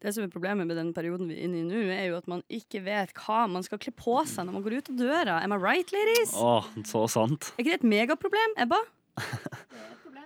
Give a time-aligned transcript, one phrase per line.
[0.00, 2.28] Det som er problemet med den perioden vi er inne i nå, er jo at
[2.30, 5.38] man ikke vet hva man skal kle på seg når man går ut av døra.
[5.44, 6.32] Am I right, ladies?
[6.40, 7.50] Åh, så sant.
[7.56, 8.80] Er ikke det et megaproblem, Ebba?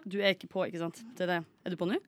[0.05, 1.01] Du er ikke på, ikke sant?
[1.17, 1.41] Det er det.
[1.65, 1.99] Er du på nå?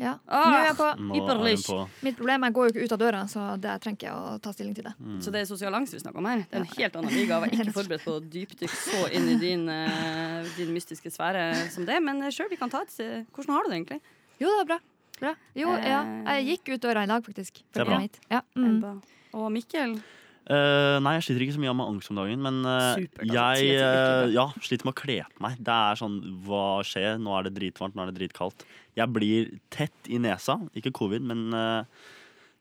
[0.00, 0.16] Ja.
[0.26, 0.86] Ah, Nå er jeg på.
[0.88, 1.76] Er på.
[2.02, 4.08] Mitt problem er at jeg går jo ikke ut av døra, så det trenger ikke
[4.08, 4.92] jeg å ta stilling til det.
[5.22, 6.42] Så det er sosial angst vi snakker om her.
[6.48, 7.36] Det er en helt annen liga.
[7.36, 11.44] Jeg var ikke forberedt på å dypdykke så inn i din, eh, din mystiske sfære
[11.74, 12.00] som det.
[12.02, 14.00] Men sjøl, vi kan ta et eh, Hvordan har du det egentlig?
[14.40, 14.80] Jo, det er bra.
[15.20, 15.34] Bra.
[15.58, 15.88] Jo, Eh.
[15.88, 16.00] ja.
[16.36, 17.62] Jeg gikk ut døra i dag, faktisk.
[17.72, 18.00] Det er bra.
[18.30, 18.40] Ja.
[18.56, 19.02] Mm.
[19.34, 19.98] Og Mikkel?
[20.42, 23.68] Uh, nei, jeg sliter ikke så mye med angst om dagen, men uh, Supert, jeg
[23.76, 24.32] eh, uke.
[24.34, 25.60] ja, sliter med å kle på meg.
[25.62, 27.14] Det er sånn, hva skjer?
[27.22, 28.64] Nå er det dritvarmt, nå er det dritkaldt.
[28.98, 30.58] Jeg blir tett i nesa.
[30.74, 31.84] Ikke covid, men eh,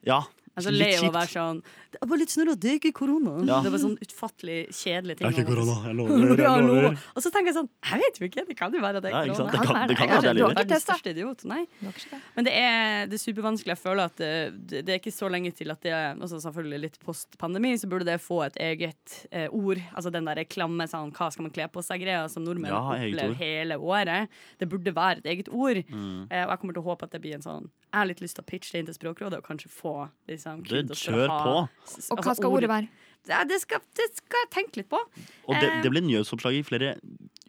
[0.05, 0.19] ja.
[0.51, 1.59] Altså, litt Leo å være sånn
[1.93, 3.33] Det er bare litt snurr, det er ikke korona.
[3.47, 3.59] Ja.
[3.63, 5.23] Det var sånn utfattelig kjedelig ting.
[5.23, 6.97] Det er ikke korona, jeg Ja, lover.
[7.15, 9.11] Og så tenker jeg sånn Jeg vet jo ikke, det kan jo være at det
[9.11, 9.51] er korona.
[9.51, 10.57] Det kan, det kan det jeg lyver.
[10.65, 11.45] ikke største idiot.
[11.47, 11.61] Nei.
[11.81, 12.19] Det?
[12.35, 13.73] Men det er, det er supervanskelig.
[13.75, 14.31] Jeg føler at det,
[14.71, 18.07] det, det er ikke så lenge til at det altså Selvfølgelig litt post-pandemi, så burde
[18.07, 19.79] det få et eget eh, ord.
[19.95, 23.35] Altså den der klamme sånn hva skal man kle på seg-greia som nordmenn Ja, opplever
[23.39, 24.31] hele året.
[24.59, 25.79] Det burde være et eget ord.
[25.87, 26.27] Mm.
[26.27, 28.23] Eh, og jeg kommer til å håpe at det blir en sånn Jeg har litt
[28.23, 29.95] lyst til å pitche det inn til Språkrådet og kanskje få
[30.43, 31.55] liksom, Det, for kjør ha- på.
[31.61, 32.89] Og altså, hva skal ordet være?
[33.29, 34.97] Ja, det, skal, det skal jeg tenke litt på.
[34.97, 35.81] Og det, Eh.
[35.83, 36.95] det blir nyhetsoppslag i flere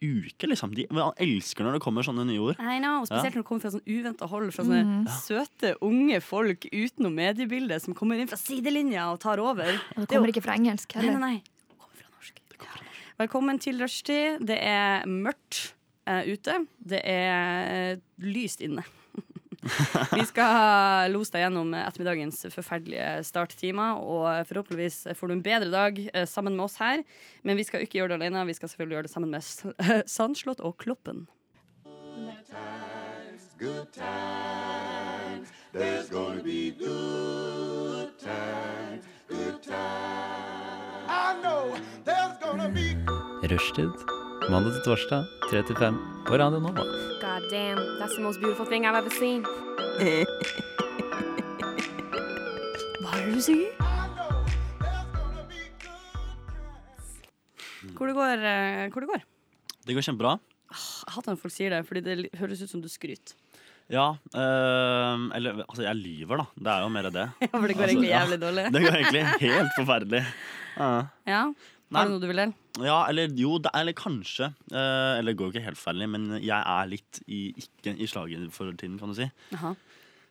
[0.03, 0.75] uker, liksom.
[0.75, 0.85] De
[1.17, 2.59] elsker når det kommer sånne nye ord.
[2.59, 3.39] I know, Spesielt Ja.
[3.39, 5.07] når det kommer fra sånn uventa hold fra sånne Mm.
[5.07, 9.65] søte, unge folk utenom mediebildet som kommer inn fra sidelinja og tar over.
[9.97, 11.41] Og det er jo- kommer ikke fra engelsk Nei, nei, nei.
[11.41, 12.39] Det kommer fra norsk.
[13.19, 14.45] Velkommen til rushtid.
[14.45, 15.73] Det er mørkt
[16.05, 16.67] uh, ute.
[16.85, 18.83] Det er uh, lyst inne.
[20.13, 26.01] Vi skal lose deg gjennom ettermiddagens forferdelige starttimer, og forhåpentligvis får du en bedre dag
[26.09, 27.03] eh, sammen med oss her.
[27.43, 30.63] Men vi skal ikke gjøre det alene, vi skal selvfølgelig gjøre det sammen med Sandslott
[30.63, 31.27] og Kloppen.
[43.53, 43.91] Rushtid.
[44.49, 45.97] Mandag til torsdag, 3 til 5
[46.27, 47.12] på Radio Nova.
[47.23, 49.43] God damn, that's the most beautiful thing I've ever seen.
[53.03, 53.71] Hva er det du sier?
[57.93, 59.21] Hvor det går, eh, hvor det går?
[59.87, 60.33] Det går kjempebra.
[60.73, 63.35] Jeg hater når folk sier det, fordi det li- høres ut som du skryter.
[63.91, 66.45] Ja, eh, eller altså, jeg lyver, da.
[66.55, 67.25] Det er jo mer det.
[67.43, 68.19] Ja, for det går Altså, egentlig ja.
[68.23, 68.65] jævlig dårlig.
[68.75, 70.23] Det går egentlig helt forferdelig.
[70.77, 70.91] Ja.
[71.29, 71.41] Ja.
[71.93, 72.01] Nei.
[72.01, 72.53] Har du noe du vil dele?
[72.81, 74.47] Ja, eller jo, det, eller kanskje.
[74.73, 78.07] eh, eller det går jo ikke helt ferdig, men jeg er litt i, ikke i
[78.09, 79.27] slaget for tiden, kan du si.
[79.53, 79.75] Aha.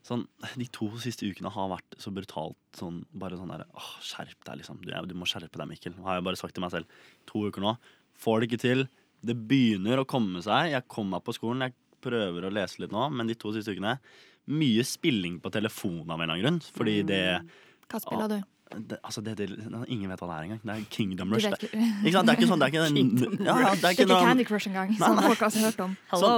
[0.03, 0.25] Sånn,
[0.59, 4.56] De to siste ukene har vært så brutalt sånn Bare sånn derre åh, Skjerp deg,
[4.59, 4.81] liksom.
[4.83, 5.95] Du, du må skjerpe deg, Mikkel.
[6.03, 6.91] Har jeg bare sagt til meg selv.
[7.31, 7.77] To uker nå.
[8.19, 8.83] Får det ikke til.
[9.22, 10.72] Det begynner å komme seg.
[10.75, 11.62] Jeg kom meg på skolen.
[11.69, 13.95] Jeg prøver å lese litt nå, men de to siste ukene
[14.51, 16.59] Mye spilling på telefon av en eller annen grunn.
[16.75, 17.22] Fordi det,
[17.87, 18.41] Hva spiller du?
[18.77, 19.49] Det Altså, det, det
[19.88, 20.60] Ingen vet hva det er engang.
[20.62, 21.49] Det er Kingdom Rush.
[21.49, 22.28] Det, ikke, sant?
[22.28, 24.47] Det er ikke sånn Det er ikke, Kingdom ja, ja, det er ikke ikke Candy
[24.49, 25.97] Crush engang, som folk har hørt om.
[26.12, 26.37] Hello.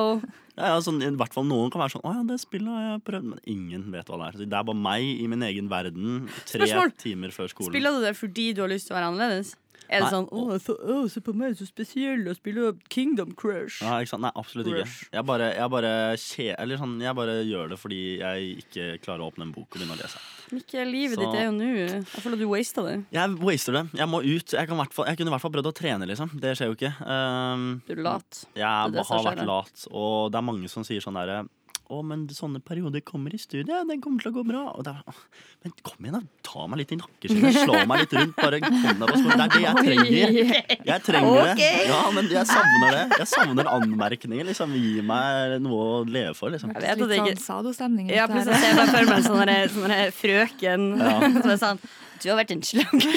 [0.54, 2.84] Ja, ja, sånn, I hvert fall noen kan være sånn Å ja, det spillet har
[2.86, 3.28] jeg prøvd.
[3.32, 4.38] Men ingen vet hva det er.
[4.38, 6.94] Så Det er bare meg i min egen verden tre Spørsmål.
[7.02, 7.74] timer før skolen.
[7.74, 9.54] Spiller du det fordi du har lyst til å være annerledes?
[9.88, 10.12] Er det Nei.
[10.14, 13.82] sånn Å, så, å, se på meg, så spesiell, og spiller Kingdom Crush.
[13.84, 14.24] Nei, ikke sant?
[14.24, 14.86] Nei, absolutt ikke.
[15.12, 15.90] Jeg bare, jeg bare,
[16.20, 19.68] kje, eller sånn, jeg bare gjør det fordi jeg ikke klarer å åpne en bok
[19.68, 20.22] og begynne å lese.
[20.54, 22.96] Mikkel, livet Så- ditt er jo nå Jeg føler at du wasta det.
[23.12, 23.84] Jeg waster det.
[24.00, 24.52] Jeg må ut.
[24.52, 26.30] Jeg, kan jeg kunne i hvert fall prøvd å trene, liksom.
[26.40, 26.92] Det skjer jo ikke.
[27.04, 28.44] Um, Du er lat.
[28.54, 31.44] jeg Det det har vært lat, og det er mange som sier sånn derre
[31.94, 33.86] å, men sånne perioder kommer i studiet.
[33.88, 34.62] Den kommer til å gå bra.
[34.74, 35.18] Og det er,
[35.64, 36.42] men kom igjen, da.
[36.44, 37.58] Ta meg litt i nakkeskinnet.
[37.64, 38.36] Slå meg litt rundt.
[38.38, 39.40] Bare kom deg på skolen.
[39.40, 40.28] Det er det jeg trenger.
[40.90, 41.70] Jeg trenger det.
[41.88, 43.04] Ja, men jeg savner det.
[43.22, 44.50] Jeg savner anmerkninger.
[44.52, 44.76] Liksom.
[44.78, 46.74] Gi meg noe å leve for, liksom.
[46.74, 48.12] Jeg vet at Litt sånn ikke sadostemning.
[48.14, 51.18] Ja, plutselig ser jeg for meg sånn derre- sånn frøken Ja.
[51.42, 51.80] som er sånn
[52.22, 53.10] Du har vært en slange.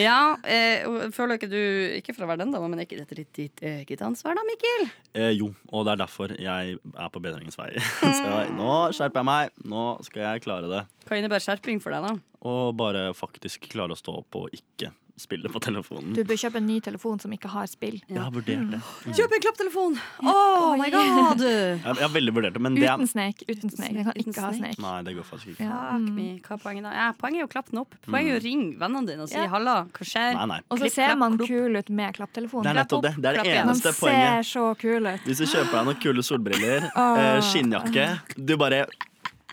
[0.00, 1.58] ja, eh, føler ikke du
[1.98, 4.44] Ikke for å være den dama, men er ikke dette litt ditt eget ansvar, da,
[4.48, 4.81] Mikkel?
[5.12, 7.68] Eh, jo, og det er derfor jeg er på bedringens vei.
[8.00, 9.52] Så nå skjerper jeg meg.
[9.68, 10.82] Nå skal jeg klare det.
[11.08, 12.16] Hva innebærer skjerping for deg, da?
[12.48, 14.90] Å bare faktisk klare å stå opp og ikke
[15.20, 16.14] spillet på telefonen.
[16.16, 17.98] Du bør kjøpe en ny telefon som ikke har spill.
[18.08, 18.80] Jeg har vurdert det.
[19.14, 19.96] Kjøp en klapptelefon!
[20.24, 21.42] Oh my god!
[21.52, 23.42] Jeg, jeg har veldig vurdert det, men det er Uten snek.
[23.48, 23.92] Uten snek.
[23.96, 24.74] Den kan ikke ha Snake.
[24.76, 24.82] Snake.
[24.82, 25.66] Nei, det går faktisk ikke.
[25.68, 25.80] Ja.
[25.98, 26.18] mm.
[26.46, 26.92] Hva er poenget da?
[26.96, 27.94] Ja, poenget er å klappe den opp.
[28.06, 29.46] Poenget er å ringe vennene dine og si Ja.
[29.52, 30.34] 'halla, hva skjer'?
[30.38, 30.60] Nei, nei.
[30.70, 32.62] Og så ser man kul ut med klapptelefon.
[32.64, 33.14] Det er nettopp det.
[33.18, 33.62] Det er det eneste.
[33.62, 34.50] Man eneste ser poenget.
[34.52, 35.20] så kul ut.
[35.28, 37.18] Hvis du kjøper deg noen kule solbriller, Åh.
[37.22, 38.86] eh, skinnjakke Du bare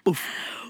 [0.09, 0.23] uff,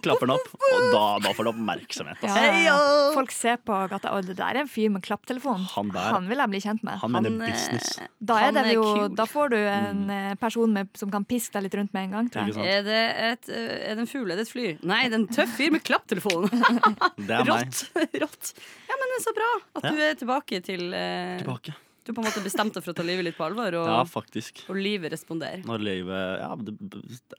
[0.06, 2.22] klapper den opp, og da, da får du oppmerksomhet.
[2.24, 2.44] Altså.
[2.66, 2.76] ja.
[3.16, 5.66] Folk ser på gata, og det der er en fyr med klapptelefon.
[5.76, 6.10] Han der.
[6.16, 7.00] Han vil jeg bli kjent med.
[7.04, 7.92] Han mener Han, eh, business.
[8.20, 8.86] Da, er Han er jo,
[9.18, 12.16] da får du en eh, person med, som kan piske deg litt rundt med en
[12.18, 12.32] gang.
[12.34, 12.80] Tror Ikke jeg.
[12.80, 14.30] Er det, et, eh, er det en fugl?
[14.32, 14.68] Er det et fly?
[14.84, 16.50] Nei, det er en tøff fyr med klapptelefon.
[17.30, 17.68] Det er meg.
[17.70, 17.84] Rått.
[18.24, 18.54] Rått.
[18.90, 19.50] Ja, men det er så bra
[19.80, 19.92] at Ja.
[19.92, 21.76] du er tilbake til uh, Tilbake.
[22.10, 24.00] Du på en måte bestemte deg for å ta livet litt på alvor, og, Ja,
[24.10, 24.64] faktisk.
[24.66, 25.62] og livet responderer.
[25.62, 26.74] Når livet Ja, det,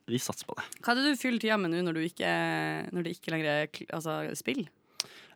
[0.06, 0.62] vi satser på det.
[0.78, 2.30] Hva er det du fyller tida med nå når, du ikke,
[2.94, 3.66] når det ikke lenger er
[3.98, 4.68] altså, spill?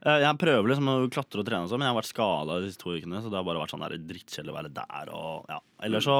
[0.06, 2.60] Eh, Jeg prøver liksom å klatre og trene, og sånn, men jeg har vært skada
[2.60, 3.22] de siste to ukene.
[3.24, 5.10] Så det har bare vært sånn drittkjedelig å være der.
[5.10, 5.58] Og, ja.
[5.82, 6.18] Ellers så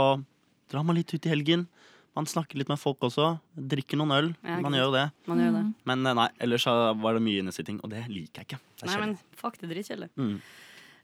[0.72, 1.69] drar man litt ut i helgen.
[2.19, 3.40] Man snakker litt med folk også.
[3.55, 4.32] Drikker noen øl.
[4.43, 5.05] Ja, Man gjør det.
[5.31, 5.62] Man gjør det.
[5.87, 8.61] Men eh, nei, ellers så var det mye innesitting, og det liker jeg ikke.
[8.81, 10.11] Det er Nei, men fuck, det er dritkjedelig.
[10.19, 10.34] Mm.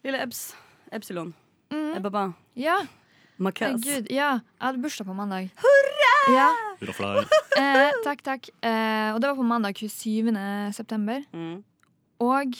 [0.06, 0.42] Lille Ebs.
[0.90, 1.34] Epsilon.
[1.70, 1.92] Mm.
[1.98, 2.32] Ebaba.
[2.58, 2.80] Ja,
[3.40, 3.80] Makas.
[3.80, 5.48] Gud, Ja, jeg hadde bursdag på mandag.
[5.56, 6.10] Hurra!
[6.34, 6.48] Ja,
[7.60, 8.50] eh, takk, takk.
[8.60, 10.28] Eh, og det var på mandag 27.
[10.76, 11.22] september.
[11.32, 11.62] Mm.
[12.20, 12.58] Og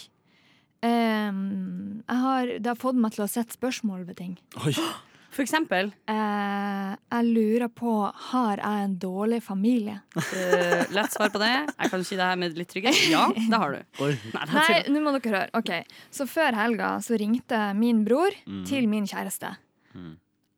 [0.83, 4.39] eh, jeg har, det har fått meg til å sette spørsmål ved ting.
[4.65, 4.75] Oi.
[5.31, 7.93] For eksempel Eh, jeg lurer på
[8.31, 10.01] har jeg en dårlig familie.
[10.17, 11.53] eh, Lett svar på det.
[11.79, 12.99] Jeg kan si det her med litt trygghet.
[13.11, 14.03] Ja, det har du.
[14.05, 14.17] Oi.
[14.35, 15.51] Nei, nå må dere høre.
[15.55, 15.71] Ok,
[16.11, 18.65] Så før helga så ringte min bror Mm.
[18.67, 19.57] til min kjæreste.
[19.95, 20.17] Mm.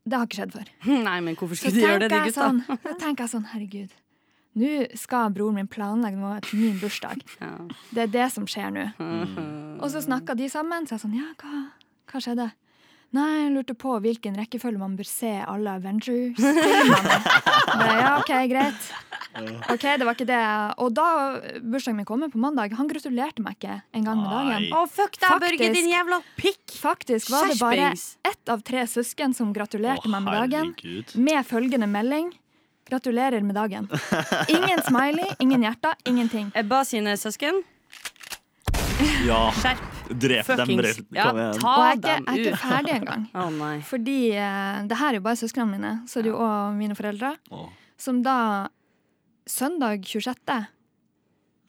[0.09, 0.69] Det har ikke skjedd før.
[1.05, 2.33] Nei, men hvorfor Så skulle de gjøre det, de gutta?
[2.41, 3.91] sånn, så tenker jeg sånn, herregud.
[4.55, 7.23] Nå skal broren min planlegge noe til min bursdag.
[7.41, 7.53] Ja.
[7.93, 8.89] Det er det som skjer nå.
[8.99, 9.79] Mm.
[9.83, 11.71] Og så snakka de sammen, så jeg sånn, ja, hva,
[12.11, 12.51] hva skjedde?
[13.13, 17.17] Nei, jeg lurte på hvilken rekkefølge man bør se alle Avengers-filmene.
[17.73, 18.87] Bare, Ja, OK, greit.
[19.73, 20.39] Ok, det var ikke det.
[20.81, 21.05] Og da
[21.61, 24.67] bursdagen min kom på mandag, han gratulerte meg ikke en gang med dagen.
[24.77, 26.77] Å, fuck deg, Børge, din jævla pikk!
[26.81, 31.13] Faktisk var det bare ett av tre søsken som gratulerte Å, meg med dagen, herregud.
[31.29, 32.33] med følgende melding.
[32.89, 33.87] Gratulerer med dagen.
[34.53, 36.49] Ingen smiley, ingen hjerter, ingenting.
[36.57, 37.61] Ebba sine søsken.
[39.29, 39.47] Ja.
[39.61, 39.92] Skjerp.
[40.13, 41.01] Drep dem, drep.
[41.17, 43.25] Ja, ta Og jeg er ikke, dem jeg er ikke ferdig engang.
[43.43, 43.73] oh.
[43.89, 46.99] Fordi uh, det her er jo bare søsknene mine, så er det jo òg mine
[46.99, 47.35] foreldre.
[47.51, 47.69] Oh.
[48.01, 48.37] Som da
[49.49, 50.63] søndag 26.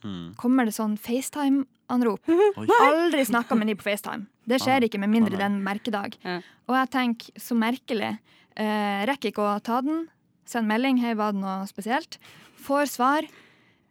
[0.04, 0.34] Mm.
[0.36, 2.28] kommer det sånn FaceTime-anrop.
[2.88, 4.28] Aldri snakka med de på FaceTime.
[4.44, 6.18] Det skjer ikke med mindre Ah, det er en merkedag.
[6.26, 6.40] Ja.
[6.68, 8.12] Og jeg tenker, så merkelig.
[8.60, 10.08] Eh, rekker ikke å ta den.
[10.50, 11.00] Send melding.
[11.00, 12.20] Hei, var det noe spesielt?
[12.66, 13.28] Får svar.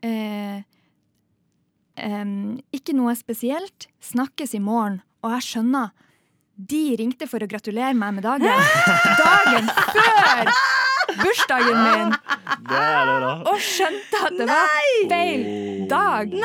[0.04, 0.60] Eh,
[1.96, 3.88] em, ikke noe spesielt.
[4.02, 5.00] Snakkes i morgen.
[5.22, 5.92] Og jeg skjønner.
[6.52, 8.46] De ringte for å gratulere meg med dagen.
[9.22, 10.52] Dagen før
[11.18, 12.12] bursdagen min!
[12.68, 13.32] Det det.
[13.50, 14.76] Og skjønte at det var
[15.10, 15.42] feil
[15.90, 16.36] dag.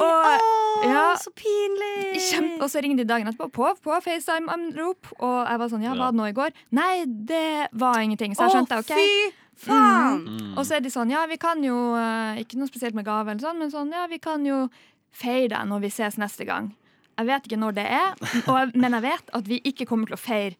[0.00, 0.46] Og,
[0.86, 2.20] ja, så pinlig!
[2.20, 5.12] kjempe, og så ringte de dagen etterpå på, på FaceTime-anrop.
[5.18, 6.56] Og jeg var sånn, ja, var det noe i går?
[6.76, 8.36] Nei, det var ingenting.
[8.36, 8.94] Så jeg skjønte, OK.
[8.96, 10.24] Fy faen!
[10.26, 10.52] Mm.
[10.56, 13.30] Og så er de sånn, ja, vi kan jo eh, Ikke noe spesielt med gave,
[13.32, 14.64] eller sånn, men sånn, ja, vi kan jo
[15.10, 16.72] feire deg når vi ses neste gang.
[17.18, 18.18] Jeg vet ikke når det er,
[18.48, 20.56] og, men jeg vet at vi ikke kommer til å feire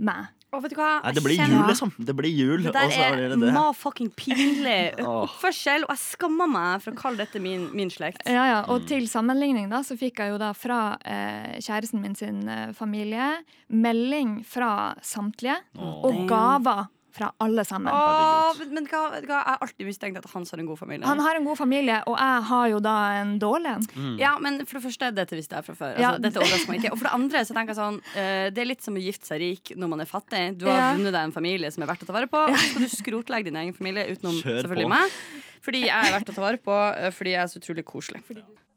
[0.00, 0.30] meg.
[0.50, 0.96] Og vet du hva?
[1.04, 1.92] Nei, det blir jul, liksom.
[2.02, 3.52] Det blir jul, Det der så er det det.
[3.54, 8.24] ma-fucking pinlig oppførsel, og jeg skammer meg for å kalle dette min, min slekt.
[8.26, 8.72] Ja, ja, Mm.
[8.74, 12.72] Og til sammenligning da, så fikk jeg jo da fra eh, kjæresten min sin eh,
[12.76, 13.30] familie
[13.70, 16.02] melding fra samtlige, oh.
[16.10, 17.92] og gaver fra alle sammen.
[17.92, 21.06] Åh, men, men hva, hva, jeg har alltid mistenkt at Hans har en god familie.
[21.06, 23.86] Han har en god familie, og jeg har jo da en dårlig en.
[23.96, 24.14] Mm.
[24.20, 25.92] Ja, men for det første, dette visste jeg fra før.
[25.96, 26.12] Altså, Ja.
[26.22, 26.92] Dette overrasker meg ikke.
[26.94, 29.26] Og for det andre så tenker jeg sånn uh, Det er litt som å gifte
[29.30, 30.44] seg rik når man er fattig.
[30.60, 30.88] Du har Ja.
[30.96, 32.46] vunnet deg en familie som er verdt å ta vare på.
[32.54, 35.18] Så skal du skrotlegge din egen familie utenom selvfølgelig meg.
[35.60, 38.22] Fordi jeg er verdt å ta vare på, eh, fordi jeg er så utrolig koselig.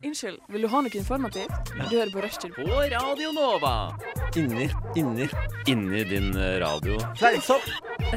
[0.03, 1.69] Unnskyld, vil du ha noe informativt?
[1.72, 2.51] Du hører på Rushtid.
[2.57, 3.93] På Radio Nova.
[4.36, 4.65] Inni,
[5.00, 5.29] inni,
[5.72, 6.98] inni din eh, radio.
[7.15, 7.63] Fleinsopp.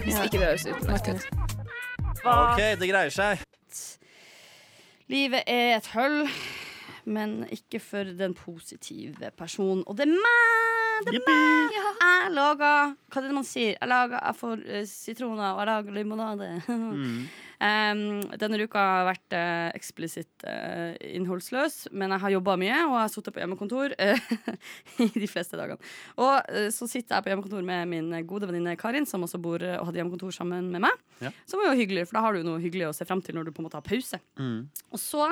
[0.03, 0.83] Hvis ikke det høres ut.
[0.91, 1.21] Martin.
[2.27, 3.45] OK, det greier seg.
[5.13, 6.25] Livet er et høll,
[7.07, 9.85] men ikke for den positive personen.
[9.87, 11.07] Og det er meg!
[11.07, 11.77] Det er meg!
[12.03, 13.77] Jeg lager Hva er det man sier?
[13.77, 16.55] Jeg, lager, jeg får eh, sitroner, og jeg lager limonade.
[17.57, 22.97] Um, denne uka har vært uh, eksplisitt uh, innholdsløs, men jeg har jobba mye, og
[22.97, 24.33] jeg har sittet på hjemmekontor uh,
[25.05, 25.81] i de fleste dagene.
[26.21, 29.89] Og så sitter jeg på hjemmekontor med min gode venninne Karin, som også bor og
[29.89, 31.07] hadde hjemmekontor sammen med meg.
[31.25, 31.33] Ja.
[31.49, 33.49] Som er jo hyggelig, for da har du noe hyggelig å se frem til når
[33.49, 34.21] du på en måte har pause.
[34.37, 34.67] Mm.
[34.93, 35.31] Og så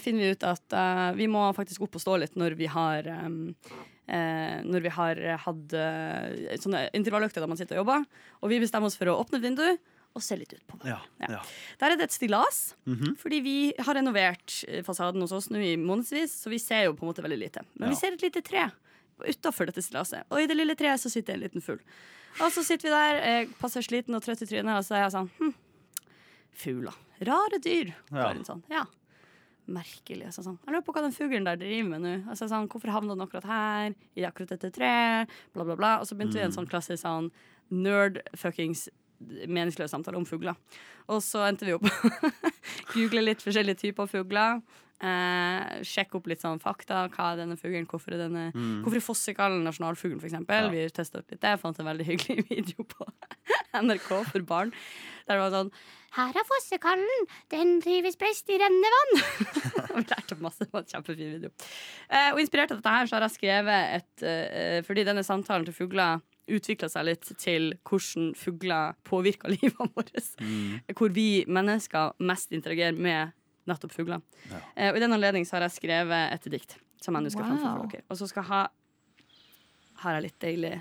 [0.00, 0.74] finner vi ut at
[1.18, 3.50] vi må faktisk opp og stå litt når vi har um,
[4.08, 8.08] eh, når vi har hatt eh, sånne intervalløkter der man sitter og jobber.
[8.42, 9.66] Og vi bestemmer oss for å åpne et vindu
[10.16, 10.88] og se litt ut på det.
[10.90, 10.98] Ja,
[11.28, 11.40] ja.
[11.78, 13.16] Der er det et stillas, Mhm.
[13.20, 16.94] fordi vi har renovert eh, fasaden hos oss nå i månedsvis, så vi ser jo
[16.94, 17.62] på en måte veldig lite.
[17.78, 18.70] Men vi ser et lite tre
[19.20, 21.80] utafor dette stillaset, og i det lille treet så sitter en liten fugl.
[22.40, 25.02] Og så sitter vi der, jeg passer sliten og trøtt i trynet, og så er
[25.08, 25.54] jeg sånn hm,
[26.58, 26.94] Fugler.
[27.22, 27.94] Rare dyr.
[28.10, 28.32] Ja.
[28.46, 28.84] Sånn, ja.
[29.68, 30.24] Merkelig.
[30.26, 30.58] Altså, sånn.
[30.64, 32.12] Jeg lurer på hva den fuglen der driver med nå.
[32.32, 35.90] Altså, sånn, hvorfor havna den akkurat her, i akkurat dette treet, bla, bla, bla.
[36.00, 37.30] Og så begynte vi en sånn klassisk sånn
[37.70, 38.88] nerd-fuckings
[39.20, 40.58] meningsløs samtale om fugler.
[41.08, 41.86] Og så endte vi opp
[42.94, 44.60] google litt forskjellige typer fugler.
[44.98, 47.04] Eh, sjekke opp litt sånn fakta.
[47.12, 47.86] Hva er denne fuglen?
[47.88, 48.48] Hvorfor er, denne,
[48.82, 50.66] hvorfor er fossekallen nasjonalfuglen, eksempel?
[50.66, 50.72] Ja.
[50.74, 51.54] Vi testa opp litt det.
[51.62, 53.06] Fant en veldig hyggelig video på
[53.84, 54.74] NRK for barn.
[55.28, 55.70] Der det var sånn
[56.16, 57.26] Her er fossekallen!
[57.52, 59.22] Den trives best i rennende vann!
[59.98, 60.64] vi lærte masse.
[60.64, 61.52] Det var en kjempefin video.
[62.08, 65.68] Eh, og inspirert av dette her så har jeg skrevet et eh, Fordi denne samtalen
[65.68, 70.12] til fugler utvikla seg litt til hvordan fugler påvirker livet vårt.
[70.40, 70.80] Mm.
[70.96, 73.32] Hvor vi mennesker mest interagerer med
[73.68, 74.22] nettopp fugler.
[74.74, 77.50] Eh, og I den anledning har jeg skrevet et dikt som jeg nå skal Wow.
[77.52, 78.06] framføre for dere.
[78.10, 78.62] Og så skal ha
[79.98, 80.72] har jeg litt deilig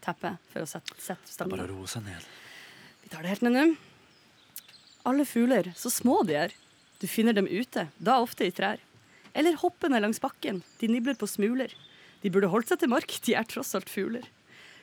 [0.00, 2.26] teppe for å sette, sette Bare roe seg ned.
[3.02, 3.64] Vi tar det helt ned nå.
[5.10, 6.54] Alle fugler, så små de er.
[7.00, 8.78] Du finner dem ute, da ofte i trær.
[9.34, 11.72] Eller hoppende langs bakken, de nibler på smuler.
[12.22, 14.26] De burde holdt seg til mark, de er tross alt fugler.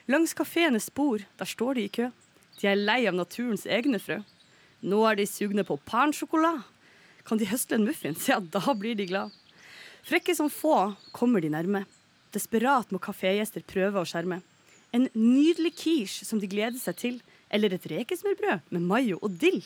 [0.08, 2.08] Langs kafeenes spor, der står de i kø.
[2.60, 4.22] De er lei av naturens egne frø.
[4.80, 6.62] Nå er de sugne på pansjokolade.
[7.28, 9.34] Kan de høste en muffins, ja, da blir de glad.
[10.08, 11.82] Frekke som få kommer de nærme.
[12.32, 14.40] Desperat må kafégjester prøve å skjerme.
[14.96, 17.20] En nydelig quiche som de gleder seg til,
[17.52, 19.60] eller et rekesmørbrød med mayo og dill.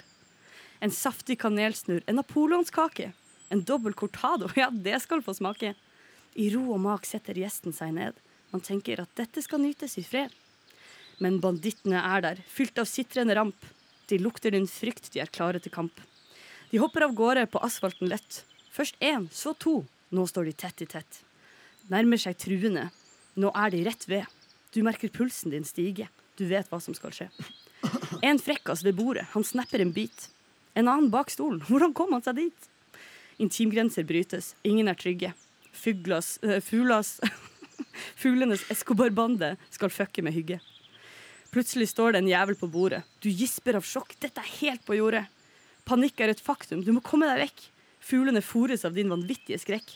[0.83, 3.13] En saftig kanelsnurr, en napoleonskake,
[3.55, 5.77] en dobbel cortado, ja, det skal få smake.
[6.35, 8.19] I ro og mak setter gjesten seg ned.
[8.53, 10.33] Man tenker at dette skal nytes i fred.
[11.23, 13.69] Men bandittene er der, fylt av sitrende ramp.
[14.11, 16.01] De lukter din frykt, de er klare til kamp.
[16.73, 18.43] De hopper av gårde på asfalten lett.
[18.73, 19.83] Først én, så to.
[20.13, 21.23] Nå står de tett i tett.
[21.93, 22.91] Nærmer seg truende.
[23.41, 24.29] Nå er de rett ved.
[24.73, 26.09] Du merker pulsen din stige.
[26.37, 27.29] Du vet hva som skal skje.
[28.25, 29.27] En frekkas ved bordet.
[29.33, 30.29] Han snapper en bit.
[30.75, 31.61] En annen bak stolen.
[31.69, 32.69] Hvordan kom han seg dit?
[33.43, 34.55] Intimgrenser brytes.
[34.65, 35.33] Ingen er trygge.
[35.73, 37.17] Fuglas, øh, fuglas
[38.17, 40.61] Fuglenes Escobar-bande skal fucke med hygge.
[41.53, 43.03] Plutselig står det en jævel på bordet.
[43.21, 44.15] Du gisper av sjokk.
[44.23, 45.27] Dette er helt på jordet.
[45.85, 46.81] Panikk er et faktum.
[46.85, 47.65] Du må komme deg vekk.
[48.03, 49.93] Fuglene fôres av din vanvittige skrekk.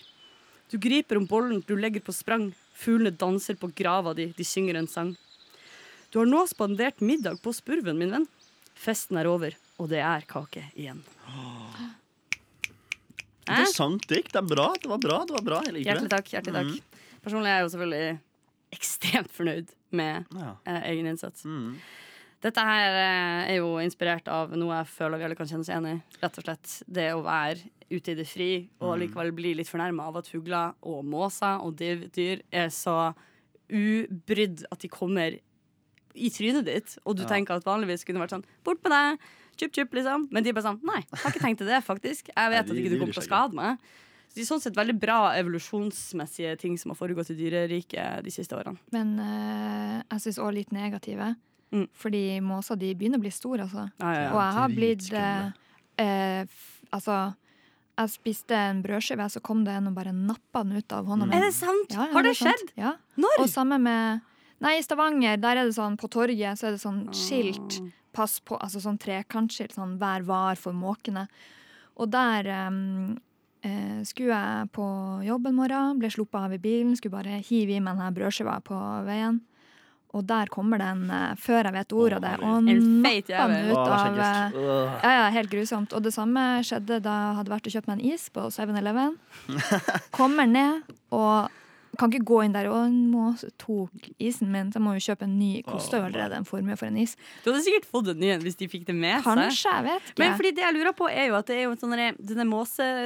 [0.70, 2.50] Du griper om bollen du legger på sprang.
[2.76, 5.14] Fuglene danser på grava di, de synger en sang.
[6.12, 8.26] Du har nå spandert middag på spurven, min venn.
[8.76, 11.00] Festen er over, og det er kake igjen.
[13.46, 14.34] Interessant dikt.
[14.34, 14.68] Det er bra.
[14.76, 15.22] Det var bra.
[15.24, 16.34] det var bra Hjertelig takk.
[16.34, 16.95] hjertelig takk
[17.26, 18.18] Personlig er jeg jo selvfølgelig
[18.76, 20.52] ekstremt fornøyd med Ja.
[20.66, 21.42] eh, egen innsats.
[21.44, 21.76] Mm.
[22.44, 25.72] Dette her eh, er jo inspirert av noe jeg føler vi alle kan kjenne oss
[25.72, 26.02] enig i.
[26.22, 28.50] Rett og slett det å være ute i det fri
[28.82, 33.14] og likevel bli litt fornærma av at fugler og måser og divdyr er så
[33.70, 35.38] ubrydd at de kommer
[36.16, 37.28] i trynet ditt, og du Ja.
[37.28, 39.18] tenker at vanligvis kunne vært sånn Bort med deg!
[39.58, 40.28] Chup, chup, liksom.
[40.30, 42.28] Men de er bare sånn Nei, jeg har ikke tenkt til det, faktisk.
[42.36, 43.78] Jeg vet de- at ikke du kommer til å skade meg.
[44.36, 48.32] Så det er sånn sett veldig bra evolusjonsmessige ting som har foregått i dyreriket de
[48.34, 48.76] siste årene.
[48.92, 51.30] Men uh, jeg syns òg litt negative.
[51.72, 51.86] Mm.
[51.96, 53.86] Fordi måser de begynner å bli store, altså.
[53.96, 57.16] Ja, ja, Og jeg har blitt eh, f Altså,
[57.96, 61.26] jeg spiste en brødskive, så kom det en og bare nappa den ut av hånda
[61.26, 61.34] mi.
[61.34, 61.96] Er det sant?
[61.96, 62.52] Ja, ja, har det sant.
[62.52, 62.76] skjedd?
[62.78, 62.92] Ja.
[63.16, 63.40] Når?
[63.42, 64.20] Og samme med
[64.62, 67.80] Nei, i Stavanger, der er det sånn på torget, så er det sånn skilt.
[68.16, 71.26] Pass på, altså sånn trekantskilt, sånn vær var for måkene.
[72.00, 73.18] Og der em,
[73.66, 74.86] eh, skulle jeg på
[75.26, 78.60] jobb en morgen, ble sluppet av i bilen, skulle bare hive i meg denne brødskiva
[78.64, 79.42] på veien.
[80.16, 83.70] Og der kommer den, eh, før jeg vet ordet av det, og En napper den
[83.70, 84.56] ut av eh.
[85.02, 85.92] Ja, ja, helt grusomt.
[85.92, 89.18] Og det samme skjedde da jeg hadde vært og kjøpt meg en is på 7-Eleven.
[90.16, 91.50] Kommer ned og
[91.98, 95.22] kan ikke gå inn der og må tok isen min, så jeg må jo kjøpe
[95.26, 95.62] en ny.
[95.66, 97.16] Koster jo allerede en formue for en is.
[97.44, 99.24] Du hadde sikkert fått en ny en hvis de fikk det med seg.
[99.24, 100.18] Kanskje, jeg vet ikke.
[100.22, 102.16] Men fordi det jeg lurer på er jo at det er jo en sånn derre-
[102.32, 102.46] denne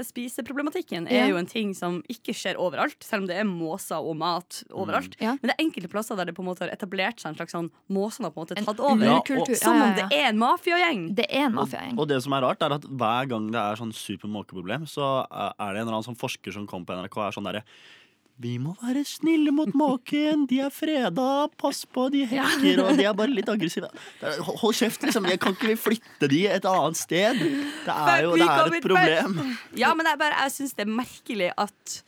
[0.04, 1.26] måsespiseproblematikken er Ja.
[1.28, 5.16] jo en ting som ikke skjer overalt, selv om det er måser og mat overalt.
[5.20, 5.36] Ja.
[5.42, 7.52] Men det er enkelte plasser der det på en måte har etablert seg en slags
[7.52, 9.04] sånn Måsene har på en måte tatt over.
[9.04, 11.14] Ja, og, Som om det er en mafiagjeng.
[11.14, 11.98] Det er en Og, mafiagjeng.
[11.98, 15.72] og det som er rart, er at hver gang det er sånn supermåkeproblem, så er
[15.74, 17.62] det en eller annen sånn forsker som kommer på NRK og er sånn derre
[18.40, 23.04] vi må være snille mot måken, de er freda, pass på, de hekker, og de
[23.04, 23.90] er bare litt aggressive.
[24.62, 25.26] Hold kjeft, liksom.
[25.28, 27.36] Jeg kan ikke vi flytte de et annet sted?
[27.42, 29.36] Det er jo det er et problem.
[29.76, 31.98] Ja, men jeg, bare- jeg syns det er merkelig at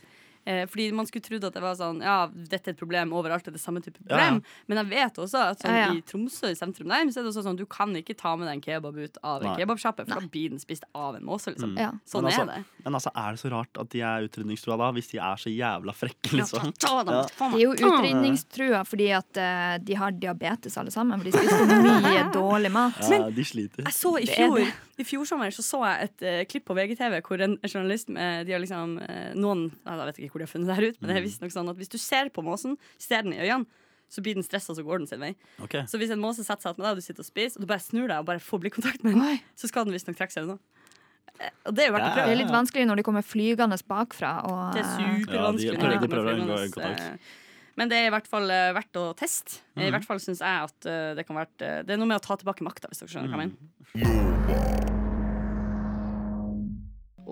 [0.44, 3.44] Eh, fordi man skulle trodd at det var sånn Ja, dette er et problem overalt,
[3.46, 4.40] det er det samme type problem.
[4.42, 4.64] ja.
[4.66, 5.92] Men jeg vet også at sånn, Ja, ja.
[5.94, 8.48] i Tromsø i sentrum der, så er det også sånn du kan ikke ta med
[8.48, 11.52] deg en kebab ut av en kebabsjappe, for da blir den spist av en måse,
[11.54, 11.76] liksom.
[11.76, 11.78] Mm.
[11.78, 11.90] Ja.
[12.08, 12.64] Sånn altså, er det.
[12.84, 15.52] Men altså, er det så rart at de er utrydningstrua da, hvis de er så
[15.52, 16.72] jævla frekke, liksom?
[16.82, 17.48] Ta dem, Ja.
[17.52, 21.18] De er jo utrydningstrua fordi at uh, de har diabetes alle sammen.
[21.20, 22.98] For de spiser mye dårlig mat.
[23.10, 23.84] Ja, de sliter.
[23.86, 24.64] Jeg så i fjor.
[25.00, 28.46] I fjor sommer så, så jeg et uh, klipp på VGTV hvor en journalist med
[28.46, 30.98] de har liksom, uh, noen Jeg vet ikke hvor de har funnet det her ut,
[31.00, 33.66] men det er visstnok sånn at hvis du ser på måsen, ser den i øynene,
[34.12, 35.30] så blir den stressa, så går den sin vei.
[35.64, 35.86] Okay.
[35.88, 37.64] Så hvis en måse setter seg opp med deg, og du sitter og spiser, og
[37.64, 39.38] du bare snur deg og bare får blikkontakt med den, Oi.
[39.56, 40.58] så skal den visstnok trekke seg unna.
[41.40, 42.26] Eh, Og det er jo verdt å prøve.
[42.28, 44.32] Det er litt vanskelig når de kommer flygende bakfra.
[44.44, 45.80] Og, Det er supervanskelig.
[45.80, 47.18] Ja, de prøver å unngå
[47.74, 49.62] Men det er i hvert fall eh, verdt å teste.
[49.78, 49.90] I Mhm.
[49.96, 52.36] hvert fall syns jeg at eh, det kan være Det er noe med å ta
[52.36, 53.56] tilbake makta, hvis dere skjønner hva jeg Mm.
[54.04, 54.91] mener.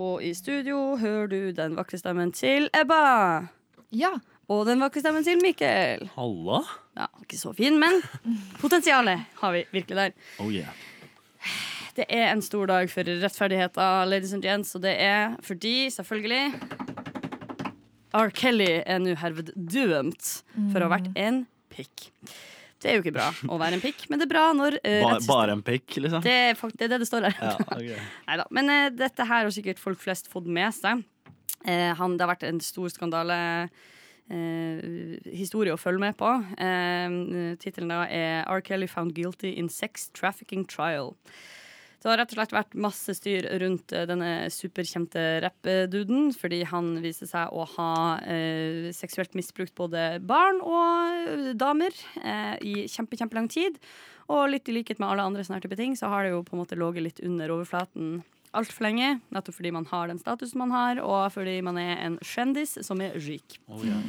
[0.00, 3.48] Og i studio hører du den vakre stemmen til Ebba.
[3.92, 4.14] ja.
[4.50, 6.08] Og den vakre stemmen til Mikkel.
[6.16, 6.56] Halla?
[6.98, 8.00] Ja, ikke så fin, men
[8.62, 10.16] potensialet har vi virkelig der.
[10.42, 10.72] Oh yeah.
[11.94, 16.50] Det er en stor dag for rettferdigheten, ladies and gents, og det er fordi, selvfølgelig
[18.14, 18.32] R.
[18.34, 20.32] Kelly er nå herved dømt
[20.72, 22.08] for å ha vært en pikk.
[22.80, 24.96] Det er jo ikke bra å være en pikk, men det er bra når uh,
[25.04, 26.22] bare, bare en pikk, liksom?
[26.24, 27.38] det, er det er det det står her.
[27.44, 28.10] Ja, ok.
[28.30, 28.46] Neida.
[28.56, 31.04] Men eh, dette her har sikkert folk flest fått med seg.
[31.68, 33.36] Eh, han, det har vært en stor skandale.
[34.30, 36.32] eh, historie å følge med på.
[36.56, 37.16] Eh,
[37.60, 38.62] Tittelen er R.
[38.64, 41.16] Kelly found guilty in sex trafficking trial.
[42.00, 46.94] Det har rett og slett vært masse styr rundt eh, denne superkjente rappduden, fordi han
[47.04, 47.92] viser seg å ha
[48.24, 51.92] eh, seksuelt misbrukt både barn og damer
[52.24, 53.76] eh, i kjempe, kjempelang tid.
[54.32, 56.56] Og litt i likhet med alle andre sånne type ting, så har det jo på
[56.56, 58.22] en måte ligget litt under overflaten
[58.56, 59.18] altfor lenge.
[59.34, 63.02] Nettopp fordi man har den statusen man har, og fordi man er en kjendis som
[63.04, 63.58] er rik.
[63.68, 64.00] Oh, yeah.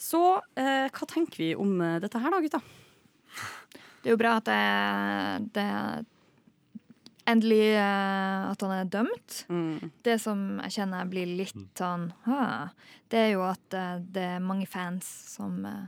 [0.00, 0.22] Så
[0.58, 2.62] eh, hva tenker vi om eh, dette her, da, gutta?
[4.02, 5.66] Det er jo bra at det, det
[7.28, 9.36] endelig uh, at han er dømt.
[9.48, 9.90] Mm.
[10.02, 12.70] Det som jeg kjenner blir litt sånn «Hæ»,
[13.12, 15.04] Det er jo at uh, det er mange fans
[15.34, 15.82] som eh,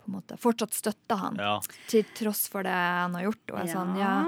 [0.00, 1.58] på en måte fortsatt støtter han, Ja.
[1.88, 3.52] til tross for det han har gjort.
[3.52, 4.24] Og er sånn, ja,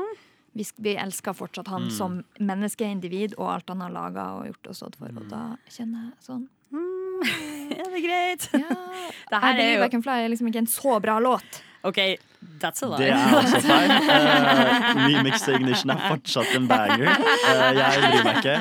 [0.55, 1.91] vi, vi elsker fortsatt han Mm.
[1.91, 5.09] som menneskeindivid og alt han har laga og gjort og stått for.
[5.17, 6.49] Og da kjenner jeg sånn
[7.79, 8.49] Er det greit?
[8.53, 8.75] Ja.
[9.31, 11.63] Det her er jo Back Can Fly er liksom ikke en så bra låt.
[11.89, 11.99] OK,
[12.61, 12.99] that's a lie.
[12.99, 13.95] Det er også feil.
[14.09, 17.11] Uh, Remix til Ignition er fortsatt en banger.
[17.11, 18.57] Uh, jeg bryr meg ikke.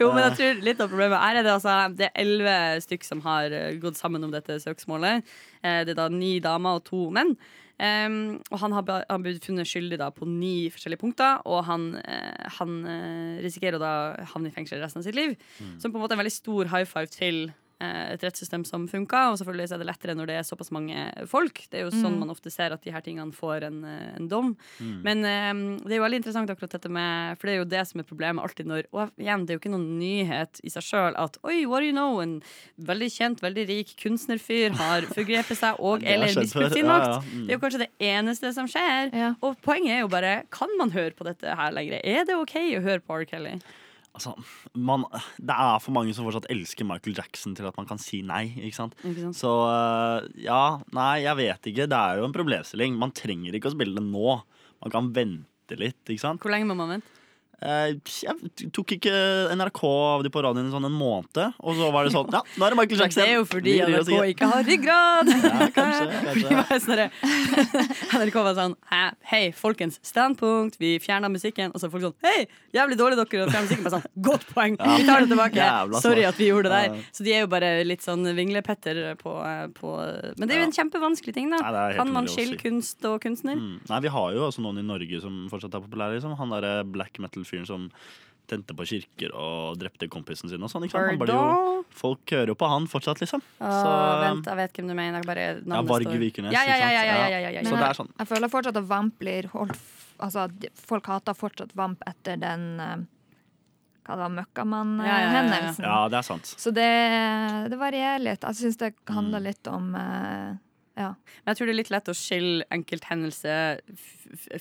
[0.00, 3.20] Jo, men jeg tror litt av problemet er det, altså, det er elleve stykk som
[3.24, 5.26] har eh, gått sammen om dette søksmålet.
[5.64, 7.34] Uh, det er da ni damer og to menn.
[7.74, 11.64] Um, og han har, han har blitt funnet skyldig da på ni forskjellige punkter, og
[11.66, 13.94] han, uh, han uh, risikerer å da
[14.30, 15.34] havne i fengsel resten av sitt liv.
[15.82, 18.86] Som på en måte er en veldig stor high five til eh, et rettssystem som
[18.88, 19.30] funka.
[19.32, 21.64] Og selvfølgelig er det lettere når det er såpass mange folk.
[21.70, 24.28] Det er jo sånn man ofte ser at de her tingene får en, eh, en
[24.30, 24.52] dom.
[25.04, 27.82] Men um, det er jo veldig interessant akkurat dette med For det er jo det
[27.90, 30.82] som er problemet alltid når Og igjen, det er jo ikke noen nyhet i seg
[30.86, 32.20] sjøl at oi, what do you know?
[32.24, 32.36] En
[32.78, 37.08] veldig kjent, veldig rik kunstnerfyr har forgrepet seg og eller misbrukt sin Ja, makt.
[37.08, 37.22] ja.
[37.34, 37.46] Mm.
[37.46, 39.10] Det er jo kanskje det eneste som skjer.
[39.14, 39.32] Ja.
[39.44, 42.00] Og poenget er jo bare Kan man høre på dette her lenger?
[42.04, 43.24] Er det OK å høre på R.
[43.28, 43.58] Kelly?
[44.14, 44.36] Altså,
[44.78, 45.04] man,
[45.42, 48.44] det er for mange som fortsatt elsker Michael Jackson til at man kan si nei.
[48.62, 48.94] ikke sant?
[49.02, 49.38] Ikke sant?
[49.40, 51.88] Så eh, ja, nei, jeg vet ikke.
[51.90, 52.94] Det er jo en problemstilling.
[53.00, 54.38] Man trenger ikke å spille det nå.
[54.84, 56.42] Man kan vente litt, ikke sant.
[56.44, 57.23] Hvor lenge må man vente?
[57.64, 59.12] Eh, jeg tok ikke
[59.56, 62.66] NRK av de på radioen sånn en måned, og så var det sånn Ja, nå
[62.66, 63.22] er det Michael Men Jackson.
[63.22, 65.30] det er jo fordi NRK ikke har ryggrad!
[65.44, 66.58] Ja, kanskje, kanskje.
[66.58, 67.00] bare sånn
[68.20, 68.74] NRK var sånn
[69.30, 70.76] Hei, folkens, standpunkt.
[70.80, 71.72] Vi fjerna musikken.
[71.72, 72.44] Og så er folk sånn Hei,
[72.76, 73.86] jævlig dårlig dere å fjerne musikken.
[73.86, 74.76] Bare sånn, Godt poeng!
[74.78, 75.68] Vi tar det tilbake.
[76.04, 77.08] Sorry at vi gjorde det der.
[77.16, 79.34] Så de er jo bare litt sånn vinglepetter på,
[79.78, 79.94] på
[80.36, 81.62] Men det er jo en kjempevanskelig ting, da.
[81.64, 83.56] Nei, kan man skille kunst og kunstner?
[83.60, 83.80] Mm.
[83.88, 86.18] Nei, vi har jo også noen i Norge som fortsatt er populære.
[86.18, 86.36] Liksom.
[86.40, 87.86] Han derre black metal-fyren som
[88.46, 90.84] tente på kirker og drepte kompisen sin og sånn.
[90.84, 91.14] ikke sant?
[91.14, 93.40] Han ble jo, folk hører jo på han fortsatt, liksom.
[93.60, 95.22] Åh, Så, vent, jeg vet hvem du mener.
[95.24, 96.52] Bare ja, Varg Vikernes.
[96.52, 98.10] Ja, ja, ja, ja, ja, ja, ja, ja, Så det er sånn.
[98.18, 99.78] Jeg føler fortsatt at Vamp blir holdt
[100.20, 100.44] Altså,
[100.86, 103.00] folk hater fortsatt Vamp etter den eh,
[104.04, 104.28] Hva det var, Ja, ja, ja, ja.
[104.36, 105.84] Møkkamann-hendelsen.
[105.88, 106.44] Ja, det er sant.
[106.60, 106.90] Så det,
[107.72, 108.44] det varierer litt.
[108.44, 109.48] Jeg syns det handler Mm.
[109.48, 110.54] litt om eh,
[110.96, 111.08] Ja.
[111.42, 113.54] Men jeg tror det er litt lett å skille enkelthendelse,